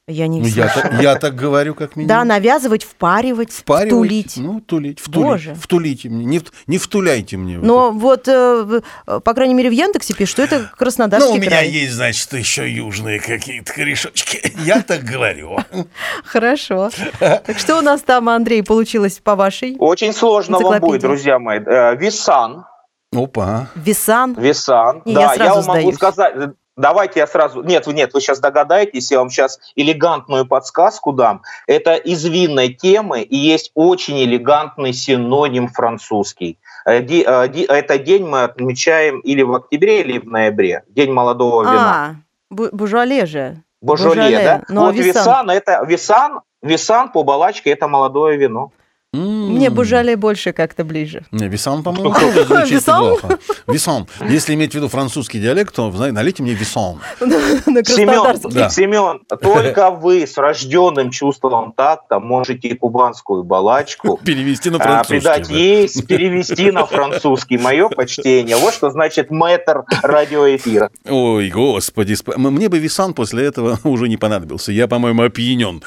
Я 0.06 0.26
не 0.26 0.40
Ну, 0.40 0.46
я, 0.46 0.68
так, 0.68 1.00
я 1.00 1.14
так 1.16 1.34
говорю, 1.34 1.74
как 1.74 1.96
минимум. 1.96 2.08
Да, 2.08 2.24
навязывать, 2.24 2.84
впаривать, 2.84 3.50
Впаривать, 3.50 3.88
втулить. 3.88 4.34
Ну, 4.36 4.60
тулить, 4.60 5.00
втулить. 5.00 5.26
Боже. 5.26 5.54
Втулите 5.54 6.10
мне, 6.10 6.26
не, 6.26 6.42
не 6.66 6.76
втуляйте 6.76 7.38
мне. 7.38 7.56
Но 7.56 7.90
вот, 7.90 8.28
э, 8.28 8.82
по 9.06 9.32
крайней 9.32 9.54
мере, 9.54 9.70
в 9.70 9.72
Яндексе 9.72 10.12
пишут, 10.12 10.32
что 10.32 10.42
это. 10.42 10.70
Краснодарский 10.76 11.26
Ну, 11.30 11.36
у 11.36 11.38
меня 11.38 11.48
край. 11.52 11.70
есть, 11.70 11.94
значит, 11.94 12.30
еще 12.34 12.70
южные 12.70 13.18
какие-то 13.18 13.72
корешочки. 13.72 14.52
Я 14.64 14.82
так 14.82 15.04
говорю. 15.04 15.56
Хорошо. 16.24 16.90
Так 17.18 17.58
что 17.58 17.78
у 17.78 17.80
нас 17.80 18.02
там, 18.02 18.28
Андрей, 18.28 18.62
получилось 18.62 19.20
по 19.24 19.36
вашей? 19.36 19.76
Очень 19.78 20.12
сложно 20.12 20.58
вам 20.58 20.80
будет, 20.80 21.00
друзья 21.00 21.38
мои. 21.38 21.60
Э, 21.60 21.96
Висан. 21.96 22.66
Опа. 23.10 23.68
Висан. 23.74 24.34
Висан. 24.34 25.00
Да, 25.06 25.20
я 25.20 25.34
сразу 25.34 25.62
вам 25.62 25.78
могу 25.78 25.92
сказать. 25.92 26.34
Давайте 26.76 27.20
я 27.20 27.26
сразу... 27.26 27.62
Нет, 27.62 27.86
нет, 27.86 28.12
вы 28.14 28.20
сейчас 28.20 28.40
догадаетесь, 28.40 29.10
я 29.12 29.18
вам 29.18 29.30
сейчас 29.30 29.60
элегантную 29.76 30.46
подсказку 30.46 31.12
дам. 31.12 31.42
Это 31.66 31.94
из 31.94 32.24
винной 32.24 32.72
темы, 32.72 33.22
и 33.22 33.36
есть 33.36 33.70
очень 33.74 34.22
элегантный 34.24 34.92
синоним 34.92 35.68
французский. 35.68 36.58
Э, 36.84 37.00
э, 37.00 37.64
Это 37.68 37.98
день 37.98 38.26
мы 38.26 38.42
отмечаем 38.42 39.20
или 39.20 39.42
в 39.42 39.54
октябре, 39.54 40.00
или 40.00 40.18
в 40.18 40.26
ноябре. 40.26 40.82
День 40.88 41.12
молодого 41.12 41.62
вина. 41.62 42.06
А, 42.50 42.54
бу- 42.54 42.70
Бужуале 42.72 43.26
же. 43.26 43.62
Божоле. 43.80 44.38
да? 44.42 44.62
Ну, 44.68 44.82
а 44.82 44.84
вот 44.86 44.94
Висан? 44.94 45.22
висан, 45.22 45.50
это 45.50 45.84
висан, 45.86 46.40
висан 46.62 47.12
по 47.12 47.22
балачке 47.22 47.70
это 47.70 47.86
молодое 47.86 48.36
вино. 48.38 48.72
Мне 49.14 49.70
Бужале 49.70 50.16
больше 50.16 50.52
как-то 50.52 50.84
ближе. 50.84 51.24
Не, 51.30 51.48
Висан, 51.48 51.82
по-моему, 51.82 52.12
тоже 52.14 52.44
звучит 52.44 52.70
Висан? 52.70 53.02
неплохо. 53.04 53.38
Висан. 53.66 54.06
Если 54.28 54.54
иметь 54.54 54.72
в 54.72 54.74
виду 54.74 54.88
французский 54.88 55.40
диалект, 55.40 55.74
то, 55.74 55.90
налейте 55.90 56.42
мне 56.42 56.54
Висан. 56.54 57.00
На 57.20 57.84
Семен. 57.84 58.38
Да. 58.50 58.68
Семен, 58.70 59.20
только 59.40 59.90
вы 59.90 60.26
с 60.26 60.36
рожденным 60.36 61.10
чувством 61.10 61.72
такта 61.72 62.18
можете 62.18 62.74
кубанскую 62.74 63.44
балачку 63.44 64.18
Перевести 64.24 64.70
на 64.70 64.78
а, 64.78 64.80
французский. 64.80 65.18
придать 65.18 65.48
да. 65.48 65.54
ей, 65.54 65.88
перевести 66.08 66.70
на 66.70 66.86
французский. 66.86 67.58
Мое 67.58 67.88
почтение. 67.88 68.56
Вот 68.56 68.74
что 68.74 68.90
значит 68.90 69.30
мэтр 69.30 69.84
радиоэфира. 70.02 70.90
Ой, 71.08 71.50
господи, 71.50 72.16
мне 72.36 72.68
бы 72.68 72.78
Висан 72.78 73.14
после 73.14 73.44
этого 73.44 73.78
уже 73.84 74.08
не 74.08 74.16
понадобился. 74.16 74.72
Я, 74.72 74.88
по-моему, 74.88 75.22
опьянен 75.22 75.82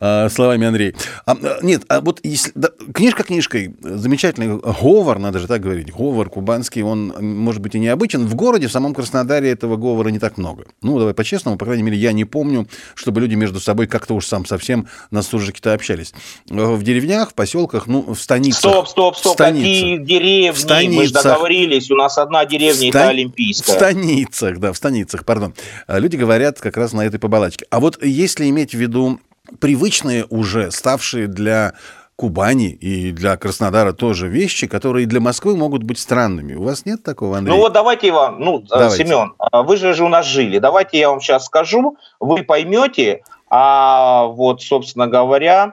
а, 0.00 0.28
словами 0.28 0.66
Андрея. 0.66 0.94
А, 1.26 1.32
а, 1.32 1.58
нет, 1.62 1.82
а 1.88 2.00
вот 2.00 2.20
если, 2.22 2.52
да, 2.62 2.70
книжка 2.94 3.24
книжкой, 3.24 3.74
замечательный 3.82 4.56
говор, 4.58 5.18
надо 5.18 5.38
же 5.40 5.46
так 5.48 5.60
говорить, 5.60 5.92
говор 5.92 6.30
кубанский, 6.30 6.82
он, 6.82 7.12
может 7.20 7.60
быть, 7.60 7.74
и 7.74 7.78
необычен. 7.80 8.24
В 8.26 8.34
городе, 8.34 8.68
в 8.68 8.72
самом 8.72 8.94
Краснодаре 8.94 9.50
этого 9.50 9.76
говора 9.76 10.08
не 10.10 10.18
так 10.18 10.38
много. 10.38 10.66
Ну, 10.80 10.98
давай 10.98 11.12
по-честному, 11.12 11.58
по 11.58 11.64
крайней 11.64 11.82
мере, 11.82 11.96
я 11.98 12.12
не 12.12 12.24
помню, 12.24 12.68
чтобы 12.94 13.20
люди 13.20 13.34
между 13.34 13.58
собой 13.60 13.86
как-то 13.86 14.14
уж 14.14 14.26
сам 14.26 14.46
совсем 14.46 14.86
на 15.10 15.22
суржике-то 15.22 15.72
общались. 15.74 16.14
Э, 16.50 16.54
В 16.74 16.82
деревнях, 16.82 17.30
в 17.30 17.34
поселках, 17.34 17.86
ну, 17.86 18.14
в 18.14 18.20
станицах. 18.20 18.60
Стоп, 18.60 18.88
стоп, 18.88 19.16
стоп. 19.16 19.32
Станицах. 19.34 19.62
Какие 19.64 19.96
деревни? 19.98 20.50
В 20.50 20.52
Мы 20.52 20.56
же 20.56 20.60
станицах. 21.08 21.22
договорились. 21.24 21.90
У 21.90 21.96
нас 21.96 22.16
одна 22.18 22.44
деревня, 22.44 22.86
В 22.86 22.88
это 22.90 22.98
ста- 22.98 23.08
Олимпийская. 23.08 23.74
В 23.74 23.78
станицах, 23.78 24.58
да, 24.58 24.72
в 24.72 24.76
станицах, 24.76 25.24
пардон. 25.24 25.54
А 25.86 25.98
Люди 25.98 26.16
говорят 26.16 26.60
как 26.60 26.76
раз 26.76 26.92
на 26.92 27.02
этой 27.04 27.18
побалачке. 27.18 27.66
А 27.70 27.80
вот 27.80 28.02
если 28.04 28.48
иметь 28.48 28.70
в 28.72 28.78
виду 28.78 29.18
привычные 29.58 30.24
уже, 30.30 30.70
ставшие 30.70 31.26
для 31.26 31.74
Кубани 32.22 32.68
и 32.70 33.10
для 33.10 33.36
Краснодара 33.36 33.92
тоже 33.92 34.28
вещи, 34.28 34.68
которые 34.68 35.06
для 35.06 35.18
Москвы 35.18 35.56
могут 35.56 35.82
быть 35.82 35.98
странными. 35.98 36.54
У 36.54 36.62
вас 36.62 36.86
нет 36.86 37.02
такого, 37.02 37.38
Андрей? 37.38 37.52
Ну 37.52 37.60
вот 37.60 37.72
давайте 37.72 38.06
я 38.06 38.12
вам, 38.12 38.38
ну, 38.38 38.60
э, 38.60 38.66
Давайте. 38.68 39.04
Семен, 39.04 39.34
а 39.40 39.64
вы 39.64 39.76
же 39.76 39.92
же 39.92 40.04
у 40.04 40.08
нас 40.08 40.24
жили. 40.24 40.60
Давайте 40.60 41.00
я 41.00 41.10
вам 41.10 41.20
сейчас 41.20 41.46
скажу, 41.46 41.96
вы 42.20 42.44
поймете, 42.44 43.24
а 43.50 44.26
вот, 44.26 44.62
собственно 44.62 45.08
говоря, 45.08 45.72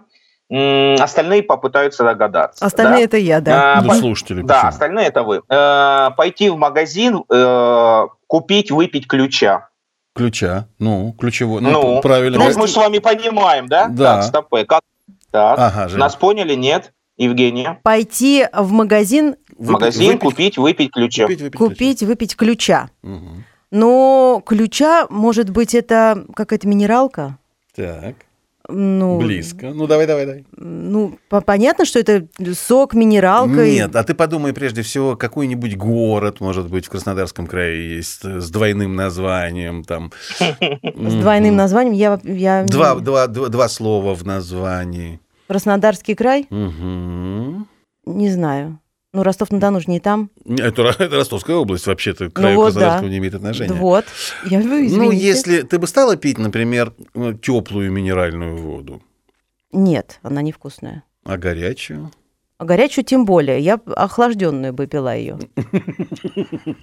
остальные 0.49 1.43
попытаются 1.43 2.03
догадаться. 2.03 2.65
Остальные 2.65 3.01
да? 3.01 3.03
это 3.03 3.17
я, 3.17 3.41
да. 3.41 3.73
А, 3.77 3.81
Ну, 3.83 3.89
по- 3.89 3.93
слушатели, 3.93 4.41
Да, 4.41 4.55
почему? 4.55 4.69
остальные 4.69 5.05
это 5.05 5.21
вы. 5.21 5.43
Э, 5.49 6.09
Пойти 6.17 6.49
в 6.49 6.57
магазин, 6.57 7.25
э, 7.31 8.07
купить, 8.25 8.71
выпить 8.71 9.07
ключа. 9.07 9.69
Ключа. 10.15 10.65
Ну, 10.79 11.13
ключевой. 11.19 11.61
Ну, 11.61 11.69
Ну, 11.69 12.01
правильно. 12.01 12.39
Ну, 12.39 12.45
мы 12.57 12.67
с 12.67 12.75
вами 12.75 12.97
понимаем, 12.97 13.67
да? 13.67 13.87
Да. 13.87 14.15
Так, 14.15 14.23
стоп, 14.23 14.53
э, 14.55 14.65
как? 14.65 14.81
Так, 15.31 15.59
Ага, 15.59 15.87
Женя. 15.89 15.99
нас 15.99 16.15
поняли, 16.15 16.55
нет? 16.55 16.93
Евгения? 17.17 17.79
Пойти 17.83 18.47
в 18.53 18.71
магазин, 18.71 19.35
В 19.57 19.71
магазин, 19.71 20.11
выпить- 20.13 20.19
купить, 20.21 20.57
выпить 20.57 20.91
ключа. 20.91 21.23
купить, 21.23 21.41
выпить 21.41 21.57
ключа. 21.59 21.69
купить, 21.69 22.03
выпить 22.03 22.35
ключа. 22.37 22.89
Мгм. 23.03 23.43
Но 23.71 24.41
ключа, 24.45 25.05
может 25.09 25.49
быть, 25.49 25.75
это 25.75 26.25
какая-то 26.35 26.67
минералка? 26.67 27.37
Так, 27.75 28.15
Ну, 28.71 29.17
близко. 29.19 29.71
Ну, 29.73 29.87
давай, 29.87 30.05
давай, 30.07 30.25
давай. 30.25 30.45
Ну, 30.55 31.17
по- 31.27 31.41
понятно, 31.41 31.85
что 31.85 31.99
это 31.99 32.27
сок, 32.55 32.93
минералка. 32.93 33.65
и- 33.65 33.73
Нет, 33.73 33.95
а 33.95 34.03
ты 34.03 34.13
подумай 34.13 34.53
прежде 34.53 34.81
всего, 34.83 35.15
какой-нибудь 35.15 35.75
город, 35.75 36.39
может 36.39 36.69
быть, 36.69 36.85
в 36.85 36.89
Краснодарском 36.89 37.47
крае 37.47 37.95
есть 37.97 38.23
э, 38.23 38.39
с 38.39 38.49
двойным 38.51 38.95
названием, 38.95 39.83
там. 39.83 40.11
С 40.39 41.13
двойным 41.15 41.55
названием. 41.55 41.93
Я, 41.93 42.19
я... 42.23 42.63
Два, 42.63 42.95
два, 42.95 43.27
два, 43.27 43.47
два 43.49 43.67
слова 43.69 44.13
в 44.15 44.23
названии. 44.25 45.19
Краснодарский 45.47 46.13
край? 46.15 46.45
Мгм. 46.49 47.67
Не 48.05 48.29
знаю. 48.29 48.79
Ну, 49.11 49.23
Ростов-на-Дону 49.23 49.79
же 49.79 49.85
не 49.89 49.99
там. 49.99 50.29
Это, 50.45 50.83
это 50.83 51.15
Ростовская 51.15 51.55
область, 51.55 51.87
вообще-то, 51.87 52.29
к 52.29 52.33
краю 52.33 52.57
вот, 52.57 52.65
Краснодарского 52.65 53.03
да. 53.07 53.09
не 53.09 53.17
имеет 53.17 53.33
отношения. 53.33 53.73
Вот. 53.73 54.05
Я, 54.45 54.59
Ну, 54.59 54.85
извините. 54.85 55.17
если 55.17 55.61
ты 55.63 55.79
бы 55.79 55.87
стала 55.87 56.15
пить, 56.15 56.37
например, 56.37 56.93
теплую 57.41 57.91
минеральную 57.91 58.57
воду, 58.57 59.01
Нет, 59.71 60.19
она 60.21 60.41
невкусная. 60.43 61.03
а 61.23 61.37
горячую? 61.37 62.11
А 62.61 62.65
горячую 62.65 63.05
тем 63.05 63.23
более. 63.23 63.61
Я 63.61 63.79
охлажденную 63.95 64.73
бы 64.73 64.85
пила 64.85 65.13
ее. 65.13 65.37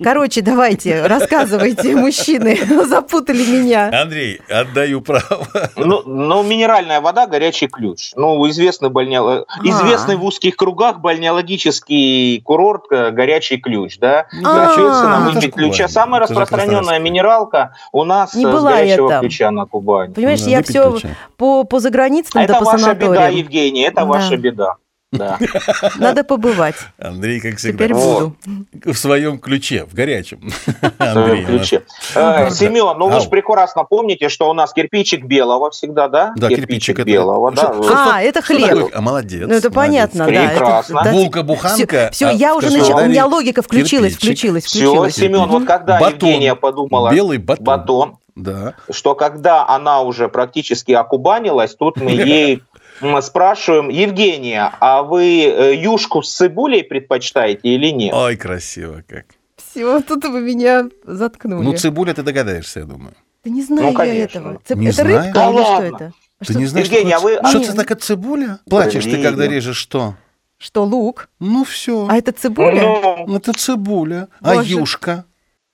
Короче, 0.03 0.41
давайте, 0.41 1.05
рассказывайте, 1.07 1.95
мужчины. 1.95 2.57
Запутали 2.87 3.45
меня. 3.45 3.91
Андрей, 3.93 4.41
отдаю 4.49 5.03
право. 5.03 5.47
Ну, 5.77 6.01
ну, 6.07 6.43
минеральная 6.43 7.03
вода, 7.03 7.27
горячий 7.27 7.67
ключ. 7.67 8.12
Ну, 8.17 8.49
известный, 8.49 8.89
бальнео- 8.89 9.45
А. 9.47 9.67
известный 9.67 10.17
в 10.17 10.25
узких 10.25 10.57
кругах 10.57 11.01
бальнеологический 11.01 12.41
курорт 12.41 12.85
э, 12.91 13.11
горячий 13.11 13.59
ключ, 13.59 13.99
да? 13.99 14.29
А, 14.33 14.75
ну, 14.75 15.29
это 15.29 15.31
ж 15.33 15.35
выпить 15.35 15.55
ключа. 15.55 15.89
Самая 15.89 16.23
это 16.23 16.33
распространенная 16.33 16.99
минералка 17.01 17.75
у 17.93 18.05
нас 18.05 18.33
Не 18.35 18.47
э, 18.47 18.49
с 18.49 18.62
я 18.65 18.71
горячего 18.71 19.21
ключа 19.21 19.51
на 19.51 19.67
Кубани. 19.67 20.15
Понимаешь, 20.15 20.41
Да, 20.43 20.51
я 20.51 20.62
все 20.62 20.97
по, 21.37 21.65
по 21.65 21.81
заграницам, 21.81 22.41
Это 22.41 22.55
да 22.55 22.59
по 22.61 22.65
ваша 22.65 22.95
беда, 22.95 23.07
санаториям. 23.07 23.37
Евгений, 23.37 23.83
это 23.83 23.97
Да. 23.97 24.05
ваша 24.07 24.39
беда. 24.39 24.77
Да. 25.17 25.39
Надо 25.99 26.25
побывать. 26.25 26.75
Андрей, 26.99 27.41
как 27.41 27.57
всегда, 27.57 27.85
Теперь 27.85 27.95
буду. 27.95 28.37
в 28.85 28.95
своем 28.95 29.39
ключе, 29.39 29.85
в 29.85 29.95
горячем. 29.95 30.41
в 30.51 30.93
Андрей, 30.99 31.45
своем 31.45 31.47
ключе. 31.47 31.83
Э, 32.15 32.51
Семен, 32.51 32.99
ну 32.99 33.09
вы 33.09 33.21
же 33.21 33.29
прекрасно 33.29 33.85
помните, 33.85 34.29
что 34.29 34.49
у 34.51 34.53
нас 34.53 34.73
кирпичик 34.73 35.25
белого 35.25 35.71
всегда, 35.71 36.09
да? 36.09 36.33
Да, 36.37 36.49
кирпичик. 36.49 36.99
это- 36.99 37.07
белого, 37.09 37.53
да. 37.53 37.63
Что- 37.73 37.83
что- 37.83 37.95
А, 38.15 38.23
это 38.23 38.43
что 38.43 38.55
хлеб. 38.55 38.69
такое? 38.69 38.91
А, 38.95 39.01
молодец. 39.01 39.47
Ну, 39.49 39.55
это 39.55 39.71
молодец. 39.71 39.73
понятно, 39.75 40.19
да. 40.27 40.49
Прекрасно. 40.51 41.03
Булка-буханка, 41.13 42.11
Все, 42.13 42.27
а 42.29 42.33
я 42.33 42.55
уже 42.55 42.71
начала, 42.71 43.03
у 43.03 43.07
меня 43.07 43.27
логика 43.27 43.63
включилась, 43.63 44.13
кирпичик. 44.17 44.19
включилась, 44.39 44.65
Все, 44.65 44.79
включилась. 44.79 45.15
Семен, 45.15 45.47
вот 45.47 45.65
когда 45.67 45.99
Батон. 45.99 46.29
Евгения 46.29 46.55
подумала, 46.55 47.11
Белый 47.13 47.39
батон. 47.39 47.65
батон, 47.65 48.17
Да. 48.35 48.75
что 48.91 49.15
когда 49.15 49.67
она 49.69 50.03
уже 50.03 50.29
практически 50.29 50.93
окубанилась, 50.93 51.75
тут 51.75 51.97
мы 52.01 52.11
ей 52.11 52.63
спрашиваем, 53.23 53.89
Евгения, 53.89 54.73
а 54.81 55.03
вы 55.03 55.43
э, 55.45 55.75
юшку 55.75 56.23
с 56.23 56.35
цибулей 56.35 56.83
предпочитаете 56.85 57.61
или 57.69 57.89
нет? 57.91 58.15
Ой, 58.15 58.37
красиво 58.37 59.03
как. 59.07 59.27
Все, 59.57 60.01
тут 60.01 60.25
вы 60.25 60.41
меня 60.41 60.85
заткнули. 61.05 61.65
Ну, 61.65 61.73
цибуля 61.77 62.15
ты 62.15 62.23
догадаешься, 62.23 62.81
я 62.81 62.87
думаю. 62.87 63.15
Да 63.45 63.51
не 63.51 63.63
знаю 63.63 63.93
Ну, 63.93 64.03
я 64.03 64.15
этого. 64.25 64.61
Цеп- 64.69 64.77
Не 64.79 64.89
это 64.89 65.03
знаешь? 65.03 65.25
рыбка 65.27 65.33
Да 65.35 65.51
или 65.51 65.63
что 65.63 65.73
ладно. 65.73 65.87
это? 65.97 66.13
А 66.39 66.45
Ты 66.45 66.53
что, 66.53 66.59
не 66.61 66.67
знаешь, 66.67 66.87
Евгения, 66.89 67.17
что, 67.19 67.27
а 67.27 67.31
вы- 67.43 67.49
что 67.49 67.59
а- 67.59 67.63
это 67.63 67.77
такая 67.77 67.99
цибуля? 67.99 68.59
Плачешь 68.69 69.05
ты, 69.05 69.11
Блин. 69.11 69.23
когда 69.23 69.47
режешь 69.47 69.77
что? 69.77 70.15
что, 70.59 70.85
лук? 70.85 71.29
Ну, 71.39 71.65
все. 71.65 72.07
А 72.11 72.17
это 72.17 72.33
цибуля? 72.33 72.83
Ну, 73.27 73.37
Это 73.37 73.53
цибуля. 73.53 74.29
А 74.41 74.55
Боже. 74.55 74.71
юшка? 74.71 75.25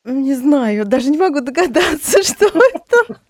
Не 0.05 0.35
знаю, 0.35 0.85
даже 0.85 1.11
не 1.11 1.19
могу 1.19 1.41
догадаться, 1.41 2.23
что 2.25 2.47
это. 2.47 3.21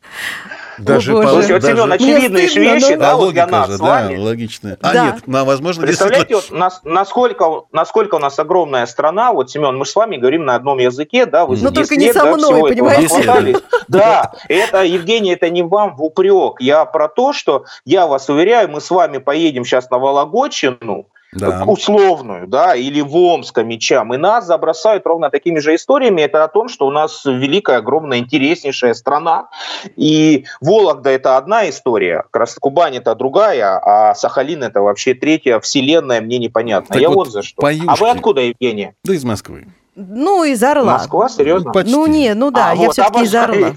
Даже 0.78 1.12
боже. 1.12 1.24
по- 1.24 1.32
Слушайте, 1.32 1.52
вот, 1.54 1.62
даже- 1.62 1.76
Семен, 1.76 1.92
очевидные 1.92 2.48
же 2.48 2.60
вещи, 2.60 2.92
но- 2.92 2.96
да, 2.98 3.12
А 3.12 3.16
вот 3.16 3.32
для 3.32 3.46
нас 3.46 3.66
же, 3.68 3.76
с 3.76 3.78
да, 3.78 3.84
вами. 3.86 4.16
логичная. 4.16 4.78
А 4.80 4.92
Да. 4.92 5.04
нет, 5.06 5.14
ну, 5.26 5.44
возможно, 5.44 5.82
Представляете, 5.86 6.28
действительно- 6.28 6.58
вот 6.58 6.64
нас, 6.64 6.80
насколько, 6.84 7.62
насколько 7.72 8.14
у 8.14 8.18
нас 8.18 8.38
огромная 8.38 8.86
страна, 8.86 9.32
вот, 9.32 9.50
Семен, 9.50 9.76
мы 9.76 9.84
с 9.84 9.94
вами 9.94 10.16
говорим 10.16 10.44
на 10.44 10.54
одном 10.54 10.78
языке, 10.78 11.26
да, 11.26 11.44
вы 11.46 11.56
Ну, 11.56 11.56
здесь 11.56 11.72
только 11.72 11.96
не 11.96 12.06
нет, 12.06 12.14
со 12.16 12.24
да, 12.24 12.32
мной, 12.36 12.52
этого 12.54 12.68
понимаете? 12.68 13.60
Да, 13.88 14.32
это, 14.48 14.82
Евгений, 14.84 15.32
это 15.32 15.50
не 15.50 15.62
вам 15.62 15.96
в 15.96 16.02
упрек, 16.02 16.60
я 16.60 16.84
про 16.86 17.08
то, 17.08 17.32
что, 17.32 17.64
я 17.84 18.06
вас 18.06 18.28
уверяю, 18.28 18.70
мы 18.70 18.80
с 18.80 18.90
вами 18.90 19.18
поедем 19.18 19.64
сейчас 19.64 19.90
на 19.90 19.98
Вологодчину, 19.98 21.06
Да. 21.32 21.64
условную, 21.66 22.46
да, 22.46 22.74
или 22.74 23.00
в 23.00 23.16
Омска 23.16 23.62
мечам, 23.62 24.12
и 24.12 24.18
нас 24.18 24.46
забросают 24.46 25.06
ровно 25.06 25.30
такими 25.30 25.60
же 25.60 25.74
историями. 25.74 26.20
Это 26.20 26.44
о 26.44 26.48
том, 26.48 26.68
что 26.68 26.86
у 26.86 26.90
нас 26.90 27.24
великая, 27.24 27.78
огромная, 27.78 28.18
интереснейшая 28.18 28.92
страна, 28.92 29.48
и 29.96 30.44
Вологда 30.60 31.10
это 31.10 31.38
одна 31.38 31.68
история, 31.70 32.24
Кубань 32.60 32.96
это 32.96 33.14
другая, 33.14 33.80
а 33.82 34.14
Сахалин 34.14 34.62
это 34.62 34.82
вообще 34.82 35.14
третья 35.14 35.58
вселенная, 35.60 36.20
мне 36.20 36.38
непонятно. 36.38 36.92
Так 36.92 37.00
Я 37.00 37.08
вот, 37.08 37.16
вот, 37.16 37.32
за 37.32 37.42
что. 37.42 37.62
по 37.62 37.68
А 37.68 37.96
вы 37.96 38.10
откуда, 38.10 38.42
Евгения? 38.42 38.94
Да 39.04 39.14
из 39.14 39.24
Москвы. 39.24 39.66
Ну, 39.94 40.42
из 40.44 40.62
Орла. 40.62 40.94
Москва, 40.94 41.28
серьезно? 41.28 41.70
Почти. 41.70 41.92
Ну, 41.92 42.06
не, 42.06 42.32
ну 42.32 42.50
да, 42.50 42.70
А, 42.70 42.74
я 42.74 42.86
вот, 42.86 42.92
все-таки 42.92 43.24
из 43.24 43.34
Орла. 43.34 43.74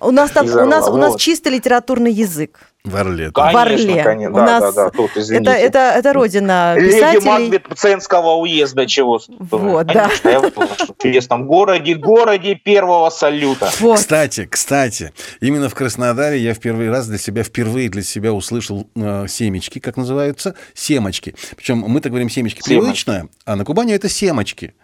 У 0.00 0.10
нас 0.10 0.30
там, 0.32 0.46
у 0.46 0.66
нас, 0.66 0.86
у 0.86 0.96
нас 0.98 1.16
чисто 1.16 1.48
литературный 1.48 2.12
язык. 2.12 2.58
В 2.84 2.94
Орле. 2.96 3.30
В 3.34 3.38
Орле. 3.38 4.02
Конечно, 4.02 4.02
конечно, 4.04 4.30
У 4.32 4.36
да, 4.36 4.60
нас 4.60 4.74
да, 4.74 4.84
да, 4.84 4.90
тут, 4.90 5.10
Это, 5.12 5.20
извините. 5.20 5.50
это, 5.52 5.78
это 5.78 6.12
родина 6.12 6.74
Леди 6.76 6.92
писателей. 6.92 7.30
Макбет 7.30 7.68
Пценского 7.68 8.36
уезда 8.36 8.86
чего? 8.86 9.20
Вот, 9.38 9.86
да. 9.86 10.10
В 10.22 11.02
чудесном 11.02 11.46
городе, 11.46 11.94
городе 11.94 12.54
первого 12.54 13.08
салюта. 13.10 13.70
Вот. 13.80 13.98
Кстати, 13.98 14.46
кстати, 14.46 15.12
именно 15.40 15.68
в 15.70 15.74
Краснодаре 15.74 16.38
я 16.38 16.52
в 16.52 16.58
первый 16.58 16.90
раз 16.90 17.06
для 17.06 17.18
себя, 17.18 17.42
впервые 17.44 17.88
для 17.88 18.02
себя 18.02 18.32
услышал 18.32 18.86
э, 18.94 19.26
семечки, 19.28 19.78
как 19.78 19.96
называются, 19.96 20.54
семочки. 20.74 21.34
Причем 21.56 21.78
мы 21.78 22.00
так 22.00 22.12
говорим 22.12 22.28
семечки 22.28 22.60
Семочки. 22.62 23.04
привычно, 23.04 23.28
а 23.46 23.56
на 23.56 23.64
Кубани 23.64 23.94
это 23.94 24.08
семочки. 24.10 24.74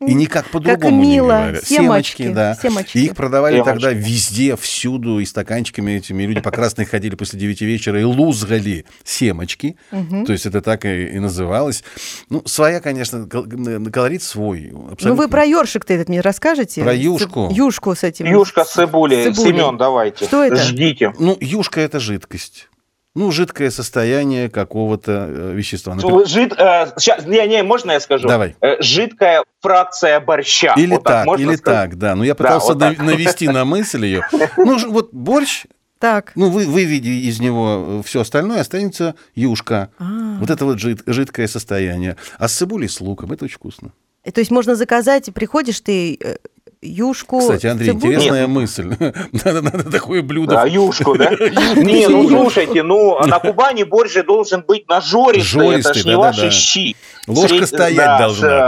И 0.00 0.12
никак 0.12 0.50
по-другому 0.50 1.02
не 1.02 1.12
мило. 1.12 1.28
говорят. 1.28 1.64
Семочки, 1.64 2.28
да. 2.28 2.58
семочки. 2.60 2.98
И 2.98 3.04
их 3.06 3.14
продавали 3.14 3.54
Семочки. 3.54 3.72
тогда 3.72 3.90
везде, 3.92 4.56
всюду, 4.56 5.20
и 5.20 5.24
стаканчиками 5.24 5.92
этими. 5.92 6.24
И 6.24 6.26
люди 6.26 6.40
по 6.40 6.50
красной 6.50 6.84
ходили 6.84 7.14
после 7.14 7.38
девяти 7.38 7.64
вечера 7.64 8.00
и 8.00 8.04
лузгали 8.04 8.84
семочки. 9.04 9.76
То 9.90 10.32
есть 10.32 10.46
это 10.46 10.60
так 10.60 10.84
и, 10.84 11.04
и 11.06 11.18
называлось. 11.20 11.84
Ну, 12.28 12.42
своя, 12.44 12.80
конечно, 12.80 13.26
кол- 13.26 13.46
колорит 13.92 14.22
свой. 14.22 14.70
Ну, 14.72 14.88
абсолютно. 14.92 15.14
вы 15.22 15.28
про 15.28 15.44
ёршик-то 15.44 15.94
этот 15.94 16.08
мне 16.08 16.20
расскажете? 16.20 16.82
Про 16.82 16.94
С- 16.94 16.98
юшку? 16.98 17.48
Юшку 17.52 17.94
с 17.94 18.02
этим. 18.02 18.26
Юшка 18.26 18.64
с 18.64 18.72
цибулей. 18.72 19.32
Цибулей. 19.32 19.52
Семен, 19.52 19.76
давайте. 19.78 20.24
Что 20.24 20.42
это? 20.42 20.56
Ждите. 20.56 21.12
Ну, 21.18 21.38
юшка– 21.40 21.80
это 21.82 22.00
жидкость. 22.00 22.68
Ну, 23.16 23.30
жидкое 23.30 23.70
состояние 23.70 24.50
какого-то 24.50 25.26
э, 25.28 25.52
вещества. 25.54 25.94
Например, 25.94 26.18
Ну, 26.20 26.26
Жид, 26.26 26.52
э, 26.58 26.86
щас, 26.98 27.24
не, 27.26 27.46
не, 27.46 27.62
можно 27.62 27.92
я 27.92 28.00
скажу? 28.00 28.26
Давай. 28.26 28.56
Э, 28.60 28.82
жидкая 28.82 29.44
фракция 29.60 30.18
борща. 30.18 30.74
Или 30.76 30.94
Вот 30.94 31.04
так, 31.04 31.24
можно 31.24 31.42
или 31.50 31.54
сказать? 31.56 31.90
так, 31.90 31.98
да. 31.98 32.16
Но 32.16 32.24
я 32.24 32.34
пытался 32.34 32.72
вот 32.72 32.80
так. 32.80 32.98
нав- 32.98 33.06
навести 33.06 33.48
на 33.48 33.64
мысль 33.64 34.04
ее. 34.04 34.22
Ну, 34.56 34.78
ж- 34.80 34.86
вот 34.88 35.10
борщ, 35.12 35.66
Так. 36.00 36.32
ну, 36.34 36.50
вы 36.50 36.66
выведи 36.66 37.28
из 37.28 37.38
него 37.38 38.02
все 38.04 38.20
остальное, 38.22 38.60
останется 38.60 39.14
юшка. 39.36 39.90
А. 40.00 40.36
Вот 40.40 40.50
это 40.50 40.64
вот 40.64 40.78
жид- 40.78 41.04
жидкое 41.06 41.46
состояние. 41.46 42.16
А 42.38 42.48
с 42.48 42.54
цибулей, 42.54 42.88
с 42.88 43.00
луком, 43.00 43.30
это 43.30 43.44
очень 43.44 43.56
вкусно. 43.58 43.92
Э, 44.24 44.32
То 44.32 44.40
есть 44.40 44.50
можно 44.50 44.74
заказать, 44.74 45.32
приходишь 45.32 45.80
ты 45.80 46.18
э, 46.20 46.36
юшку. 46.84 47.40
Кстати, 47.40 47.66
Андрей, 47.66 47.90
цибулю? 47.90 48.14
интересная 48.14 48.46
мысль. 48.46 48.88
Надо, 49.44 49.62
надо 49.62 49.90
такое 49.90 50.22
блюдо. 50.22 50.54
Да, 50.54 50.64
юшку, 50.66 51.16
да? 51.16 51.30
Не, 51.76 52.08
ну 52.08 52.28
слушайте, 52.28 52.82
ну 52.82 53.18
на 53.26 53.38
Кубани 53.40 53.84
борщ 53.84 54.12
же 54.12 54.22
должен 54.22 54.62
быть 54.66 54.88
нажористый, 54.88 55.66
это 55.68 55.92
Жористый, 55.92 56.02
ж 56.02 56.04
не 56.06 56.16
ваши 56.16 56.50
щи. 56.50 56.96
Ложка 57.26 57.48
Сред- 57.48 57.68
стоять 57.68 57.96
да, 57.96 58.18
должна. 58.18 58.48
там. 58.48 58.58
э, 58.58 58.60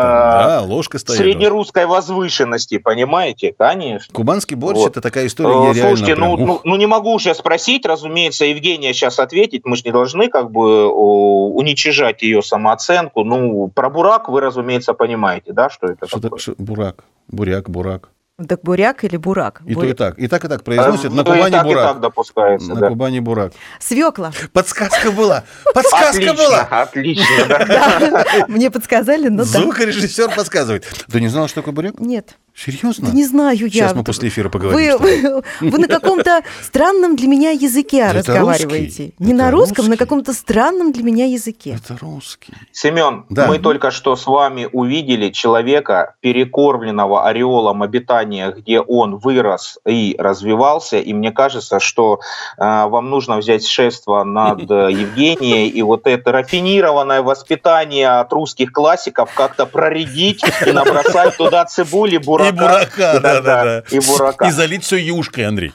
Да, 0.48 0.62
ложка 0.62 0.98
стоять. 0.98 1.18
должна. 1.18 1.32
Среднерусской 1.32 1.86
возвышенности, 1.86 2.78
понимаете? 2.78 3.54
Конечно. 3.56 4.14
Кубанский 4.14 4.56
борщ 4.56 4.78
Вот. 4.78 4.92
это 4.92 5.00
такая 5.00 5.26
история, 5.26 5.50
Э, 5.50 5.66
я 5.68 5.72
реально 5.74 5.96
Слушайте, 5.96 6.14
ну, 6.16 6.36
прям, 6.36 6.46
ну, 6.46 6.60
ну 6.64 6.76
не 6.76 6.86
могу 6.86 7.18
сейчас 7.18 7.38
спросить, 7.38 7.84
разумеется, 7.84 8.44
Евгения 8.46 8.94
сейчас 8.94 9.18
ответить, 9.18 9.62
мы 9.64 9.76
же 9.76 9.82
не 9.84 9.90
должны 9.92 10.28
как 10.28 10.50
бы 10.50 10.86
уничижать 10.88 12.22
ее 12.22 12.42
самооценку. 12.42 13.24
Ну, 13.24 13.68
про 13.68 13.90
бурак 13.90 14.28
вы, 14.28 14.40
разумеется, 14.40 14.94
понимаете, 14.94 15.52
да, 15.52 15.68
что 15.70 15.86
это 15.88 16.06
Что 16.06 16.20
такое? 16.20 16.40
Бурак. 16.58 17.04
Буряк, 17.28 17.68
бурак. 17.68 18.08
Так 18.44 18.60
буряк 18.62 19.02
или 19.02 19.16
бурак? 19.16 19.62
И 19.64 19.72
то, 19.72 19.80
Буря- 19.80 19.90
и 19.90 19.94
так. 19.94 20.18
И 20.18 20.28
так, 20.28 20.44
и 20.44 20.48
так 20.48 20.62
произносят. 20.62 21.06
Э, 21.06 21.08
На 21.08 21.14
ну, 21.14 21.22
и 21.22 21.24
Кубани 21.24 21.52
так, 21.52 21.64
и 21.64 21.68
бурак. 21.68 21.88
так 21.92 22.00
допускается, 22.00 22.74
На 22.74 22.80
да. 22.80 22.88
Кубани 22.88 23.20
бурак. 23.20 23.52
Свекла. 23.80 24.30
Подсказка 24.52 25.10
была. 25.10 25.44
Подсказка 25.72 26.08
Отлично, 26.10 26.34
была. 26.34 26.60
отлично, 26.82 27.24
да. 27.48 28.44
Мне 28.48 28.70
подсказали, 28.70 29.28
но. 29.28 29.44
Звукорежиссер 29.44 30.34
подсказывает. 30.36 30.84
Ты 31.10 31.20
не 31.22 31.28
знал, 31.28 31.48
что 31.48 31.62
такое 31.62 31.72
буряк? 31.72 31.98
Нет, 31.98 32.36
Серьезно? 32.56 33.08
да 33.08 33.12
не 33.14 33.24
знаю 33.24 33.58
я. 33.64 33.68
Сейчас 33.68 33.94
мы 33.94 34.02
после 34.02 34.28
эфира 34.30 34.48
поговорим. 34.48 34.96
Вы, 34.98 35.20
вы, 35.22 35.42
вы 35.70 35.78
на 35.78 35.88
каком-то 35.88 36.40
странном 36.62 37.14
для 37.14 37.28
меня 37.28 37.50
языке 37.50 37.98
Это 37.98 38.14
разговариваете. 38.18 38.84
русский. 38.84 39.14
Не 39.18 39.32
Это 39.32 39.36
на 39.42 39.50
русском, 39.50 39.84
на 39.84 39.90
русский. 39.90 39.98
каком-то 39.98 40.32
странном 40.32 40.92
для 40.92 41.02
меня 41.02 41.26
языке. 41.26 41.78
Это 41.84 41.98
русский. 42.00 42.54
Семен, 42.72 43.26
Да. 43.28 43.46
мы 43.46 43.58
только 43.58 43.90
что 43.90 44.16
с 44.16 44.26
вами 44.26 44.68
увидели 44.72 45.28
человека, 45.30 46.14
перекормленного 46.20 47.26
ореолом 47.26 47.82
обитания, 47.82 48.50
где 48.50 48.80
он 48.80 49.16
вырос 49.16 49.78
и 49.86 50.16
развивался, 50.18 50.98
и 50.98 51.12
мне 51.12 51.32
кажется, 51.32 51.78
что 51.80 52.20
э, 52.56 52.62
вам 52.62 53.10
нужно 53.10 53.36
взять 53.36 53.66
шефство 53.66 54.24
над 54.24 54.70
э, 54.70 54.90
Евгенией 54.92 55.68
и 55.68 55.82
вот 55.82 56.06
это 56.06 56.32
рафинированное 56.32 57.20
воспитание 57.22 58.08
от 58.08 58.32
русских 58.32 58.72
классиков 58.72 59.30
как-то 59.34 59.66
проредить 59.66 60.42
и 60.66 60.72
набросать 60.72 61.36
туда 61.36 61.64
цибули, 61.66 62.16
бурака. 62.52 62.86
И 62.86 63.12
бурака, 63.12 63.20
да-да-да. 63.20 63.82
И 63.90 64.00
бурака. 64.00 64.46
И 64.46 64.50
залить 64.50 64.84
все 64.84 64.96
юшкой, 64.96 65.46
Андрей. 65.46 65.72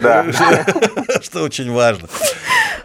Да. 0.00 0.26
Что 1.22 1.42
очень 1.42 1.70
важно. 1.72 2.08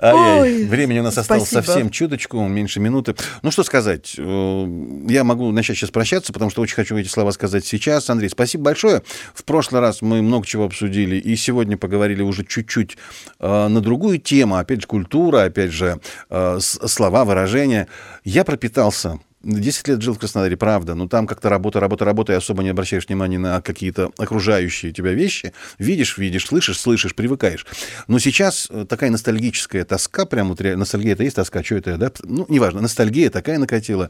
Ой, 0.02 0.66
Времени 0.66 1.00
у 1.00 1.04
нас 1.04 1.18
осталось 1.18 1.48
спасибо. 1.50 1.66
совсем 1.72 1.90
чуточку, 1.90 2.42
меньше 2.46 2.82
минуты. 2.82 3.16
Ну, 3.42 3.52
что 3.52 3.64
сказать? 3.64 4.16
Э, 4.18 4.68
Я 5.08 5.24
могу 5.24 5.50
начать 5.52 5.78
сейчас 5.78 5.92
прощаться, 5.92 6.34
потому 6.34 6.52
что 6.52 6.62
очень 6.62 6.76
хочу 6.76 6.98
эти 6.98 7.08
слова 7.08 7.32
сказать 7.32 7.66
сейчас. 7.66 8.10
Андрей, 8.10 8.28
спасибо 8.30 8.66
большое. 8.66 9.02
В 9.34 9.46
прошлый 9.46 9.80
раз 9.80 10.02
мы 10.02 10.22
много 10.22 10.46
чего 10.46 10.66
обсудили, 10.66 11.16
и 11.16 11.36
сегодня 11.38 11.78
поговорили 11.78 12.22
уже 12.22 12.44
чуть-чуть 12.46 12.98
э, 13.40 13.68
на 13.68 13.80
другую 13.80 14.18
тему. 14.20 14.58
Опять 14.58 14.82
же, 14.82 14.88
культура, 14.88 15.44
опять 15.44 15.72
же, 15.72 16.02
э, 16.30 16.60
слова, 16.60 17.24
выражения. 17.24 17.88
Я 18.26 18.44
пропитался 18.44 19.20
10 19.44 19.88
лет 19.90 20.02
жил 20.02 20.14
в 20.14 20.20
Краснодаре, 20.20 20.56
правда, 20.56 20.96
но 20.96 21.08
там 21.08 21.28
как-то 21.28 21.50
работа, 21.50 21.80
работа, 21.80 22.06
работа, 22.06 22.34
и 22.34 22.36
особо 22.36 22.64
не 22.64 22.70
обращаешь 22.70 23.08
внимания 23.08 23.38
на 23.38 23.62
какие-то 23.62 24.12
окружающие 24.18 24.94
тебя 24.94 25.12
вещи. 25.12 25.54
Видишь, 25.80 26.18
видишь, 26.18 26.46
слышишь, 26.46 26.80
слышишь, 26.80 27.14
привыкаешь. 27.14 27.66
Но 28.08 28.20
сейчас 28.20 28.68
э, 28.70 28.86
такая 28.88 29.10
ностальгическая 29.10 29.84
тоска, 29.84 30.26
прям 30.26 30.50
вот 30.50 30.62
ностальгия 30.62 31.14
это 31.14 31.24
есть 31.24 31.36
тоска, 31.36 31.64
что 31.64 31.76
это, 31.76 31.98
да? 31.98 32.12
Ну, 32.24 32.46
неважно, 32.48 32.82
ностальгия 32.82 33.30
такая 33.30 33.58
накатила. 33.58 34.10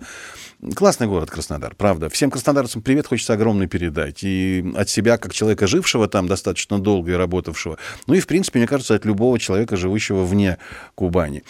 Классный 0.76 1.08
город 1.08 1.32
Краснодар, 1.32 1.74
правда. 1.76 2.10
Всем 2.10 2.30
краснодарцам 2.30 2.82
привет 2.82 3.08
хочется 3.08 3.34
огромный 3.34 3.68
передать. 3.68 4.24
И 4.24 4.64
от 4.76 4.90
себя, 4.90 5.18
как 5.18 5.34
человека, 5.34 5.66
жившего 5.66 6.08
там 6.08 6.28
достаточно 6.28 6.80
долго 6.80 7.12
и 7.12 7.16
работавшего, 7.16 7.78
ну 8.06 8.14
и, 8.14 8.20
в 8.20 8.28
принципе, 8.28 8.60
мне 8.60 8.68
кажется, 8.68 8.94
от 8.94 9.04
любого 9.06 9.40
человека, 9.40 9.78
живущего 9.78 10.24
вне 10.24 10.58
Кубани. 10.96 11.44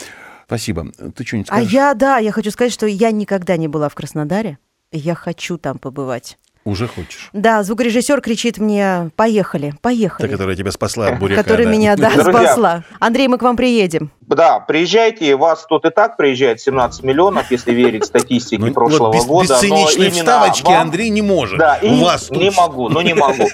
Спасибо. 0.54 0.92
Ты 1.16 1.26
что-нибудь 1.26 1.50
А 1.50 1.56
скажешь? 1.56 1.72
я, 1.72 1.94
да, 1.96 2.18
я 2.20 2.32
хочу 2.32 2.52
сказать, 2.52 2.72
что 2.72 2.86
я 2.86 3.10
никогда 3.10 3.58
не 3.58 3.68
была 3.68 3.89
в 3.89 3.96
Краснодаре. 3.96 4.60
Я 4.92 5.16
хочу 5.16 5.58
там 5.58 5.80
побывать. 5.80 6.38
Уже 6.65 6.88
хочешь. 6.88 7.30
Да, 7.34 7.62
звукорежиссер 7.62 8.21
кричит 8.21 8.58
мне, 8.58 9.10
поехали, 9.17 9.71
Та, 9.71 9.78
поехали. 9.82 10.28
которая 10.30 10.56
тебя 10.56 10.71
спасла 10.71 11.08
от 11.08 11.19
буряка. 11.19 11.43
Которая 11.43 11.65
да. 11.65 11.71
меня, 11.71 11.95
да, 11.97 12.10
Друзья. 12.12 12.32
спасла. 12.32 12.84
Андрей, 13.02 13.28
мы 13.28 13.38
к 13.38 13.41
вам 13.41 13.58
приедем. 13.58 14.12
Да, 14.21 14.62
приезжайте, 14.62 15.36
вас 15.36 15.65
тут 15.67 15.84
и 15.84 15.89
так 15.89 16.15
приезжает 16.15 16.62
17 16.62 17.04
миллионов, 17.04 17.52
если 17.52 17.73
верить 17.73 18.06
статистике 18.06 18.60
Ну, 18.62 18.67
вот 18.67 18.73
прошлого 18.76 19.13
без, 19.13 19.26
года. 19.26 19.43
без 19.43 19.49
но 19.49 19.58
циничной 19.60 20.06
именно 20.08 20.19
вставочки 20.19 20.65
вам- 20.67 20.82
Андрей 20.82 21.10
не 21.10 21.21
может. 21.21 21.60
Да, 21.60 21.76
и 21.76 22.02
вас 22.02 22.28
тут... 22.28 22.38
не 22.38 22.49
могу, 22.49 22.88
ну 22.88 23.02
не 23.02 23.13
могу. 23.13 23.45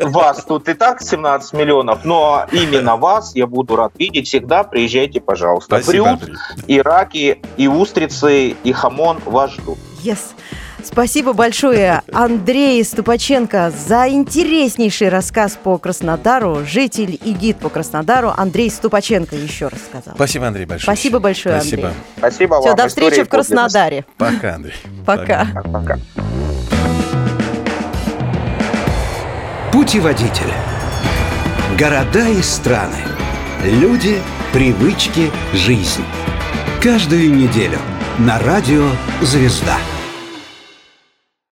Вас 0.00 0.44
тут 0.44 0.68
и 0.68 0.74
так 0.74 1.02
17 1.02 1.52
миллионов, 1.52 2.04
но 2.04 2.46
именно 2.50 2.96
вас 2.96 3.36
я 3.36 3.46
буду 3.46 3.76
рад 3.76 3.92
видеть 3.96 4.26
всегда. 4.26 4.64
Приезжайте, 4.64 5.20
пожалуйста. 5.20 5.80
Спасибо, 5.80 6.10
Андрей. 6.10 6.34
и 6.66 6.80
раки, 6.80 7.40
и 7.56 7.68
устрицы, 7.68 8.56
и 8.64 8.72
хамон 8.72 9.18
вас 9.24 9.52
ждут. 9.52 9.78
Yes. 10.02 10.18
Спасибо 10.84 11.32
большое, 11.32 12.02
Андрей 12.12 12.84
Ступаченко, 12.84 13.72
за 13.86 14.08
интереснейший 14.08 15.08
рассказ 15.08 15.58
по 15.60 15.78
Краснодару. 15.78 16.64
Житель 16.66 17.18
и 17.22 17.32
гид 17.32 17.58
по 17.58 17.68
Краснодару 17.68 18.32
Андрей 18.36 18.70
Ступаченко 18.70 19.34
еще 19.34 19.68
раз 19.68 19.80
сказал. 19.80 20.14
Спасибо, 20.14 20.46
Андрей, 20.46 20.66
большое. 20.66 20.96
Спасибо 20.96 21.18
большое, 21.18 21.60
Спасибо. 21.60 21.88
Андрей. 21.88 22.02
Спасибо 22.18 22.60
Все, 22.60 22.68
вам. 22.68 22.76
до 22.76 22.88
встречи 22.88 23.22
в. 23.24 23.28
Краснодаре. 23.28 24.04
Пока, 24.18 24.54
Андрей. 24.54 24.74
Пока. 25.06 25.46
Пока. 25.72 25.98
Путеводитель. 29.72 30.52
Города 31.78 32.28
и 32.28 32.42
страны. 32.42 32.94
Люди, 33.64 34.20
привычки, 34.52 35.30
жизнь. 35.52 36.04
Каждую 36.80 37.34
неделю 37.34 37.78
на 38.18 38.38
радио 38.38 38.86
«Звезда». 39.22 39.76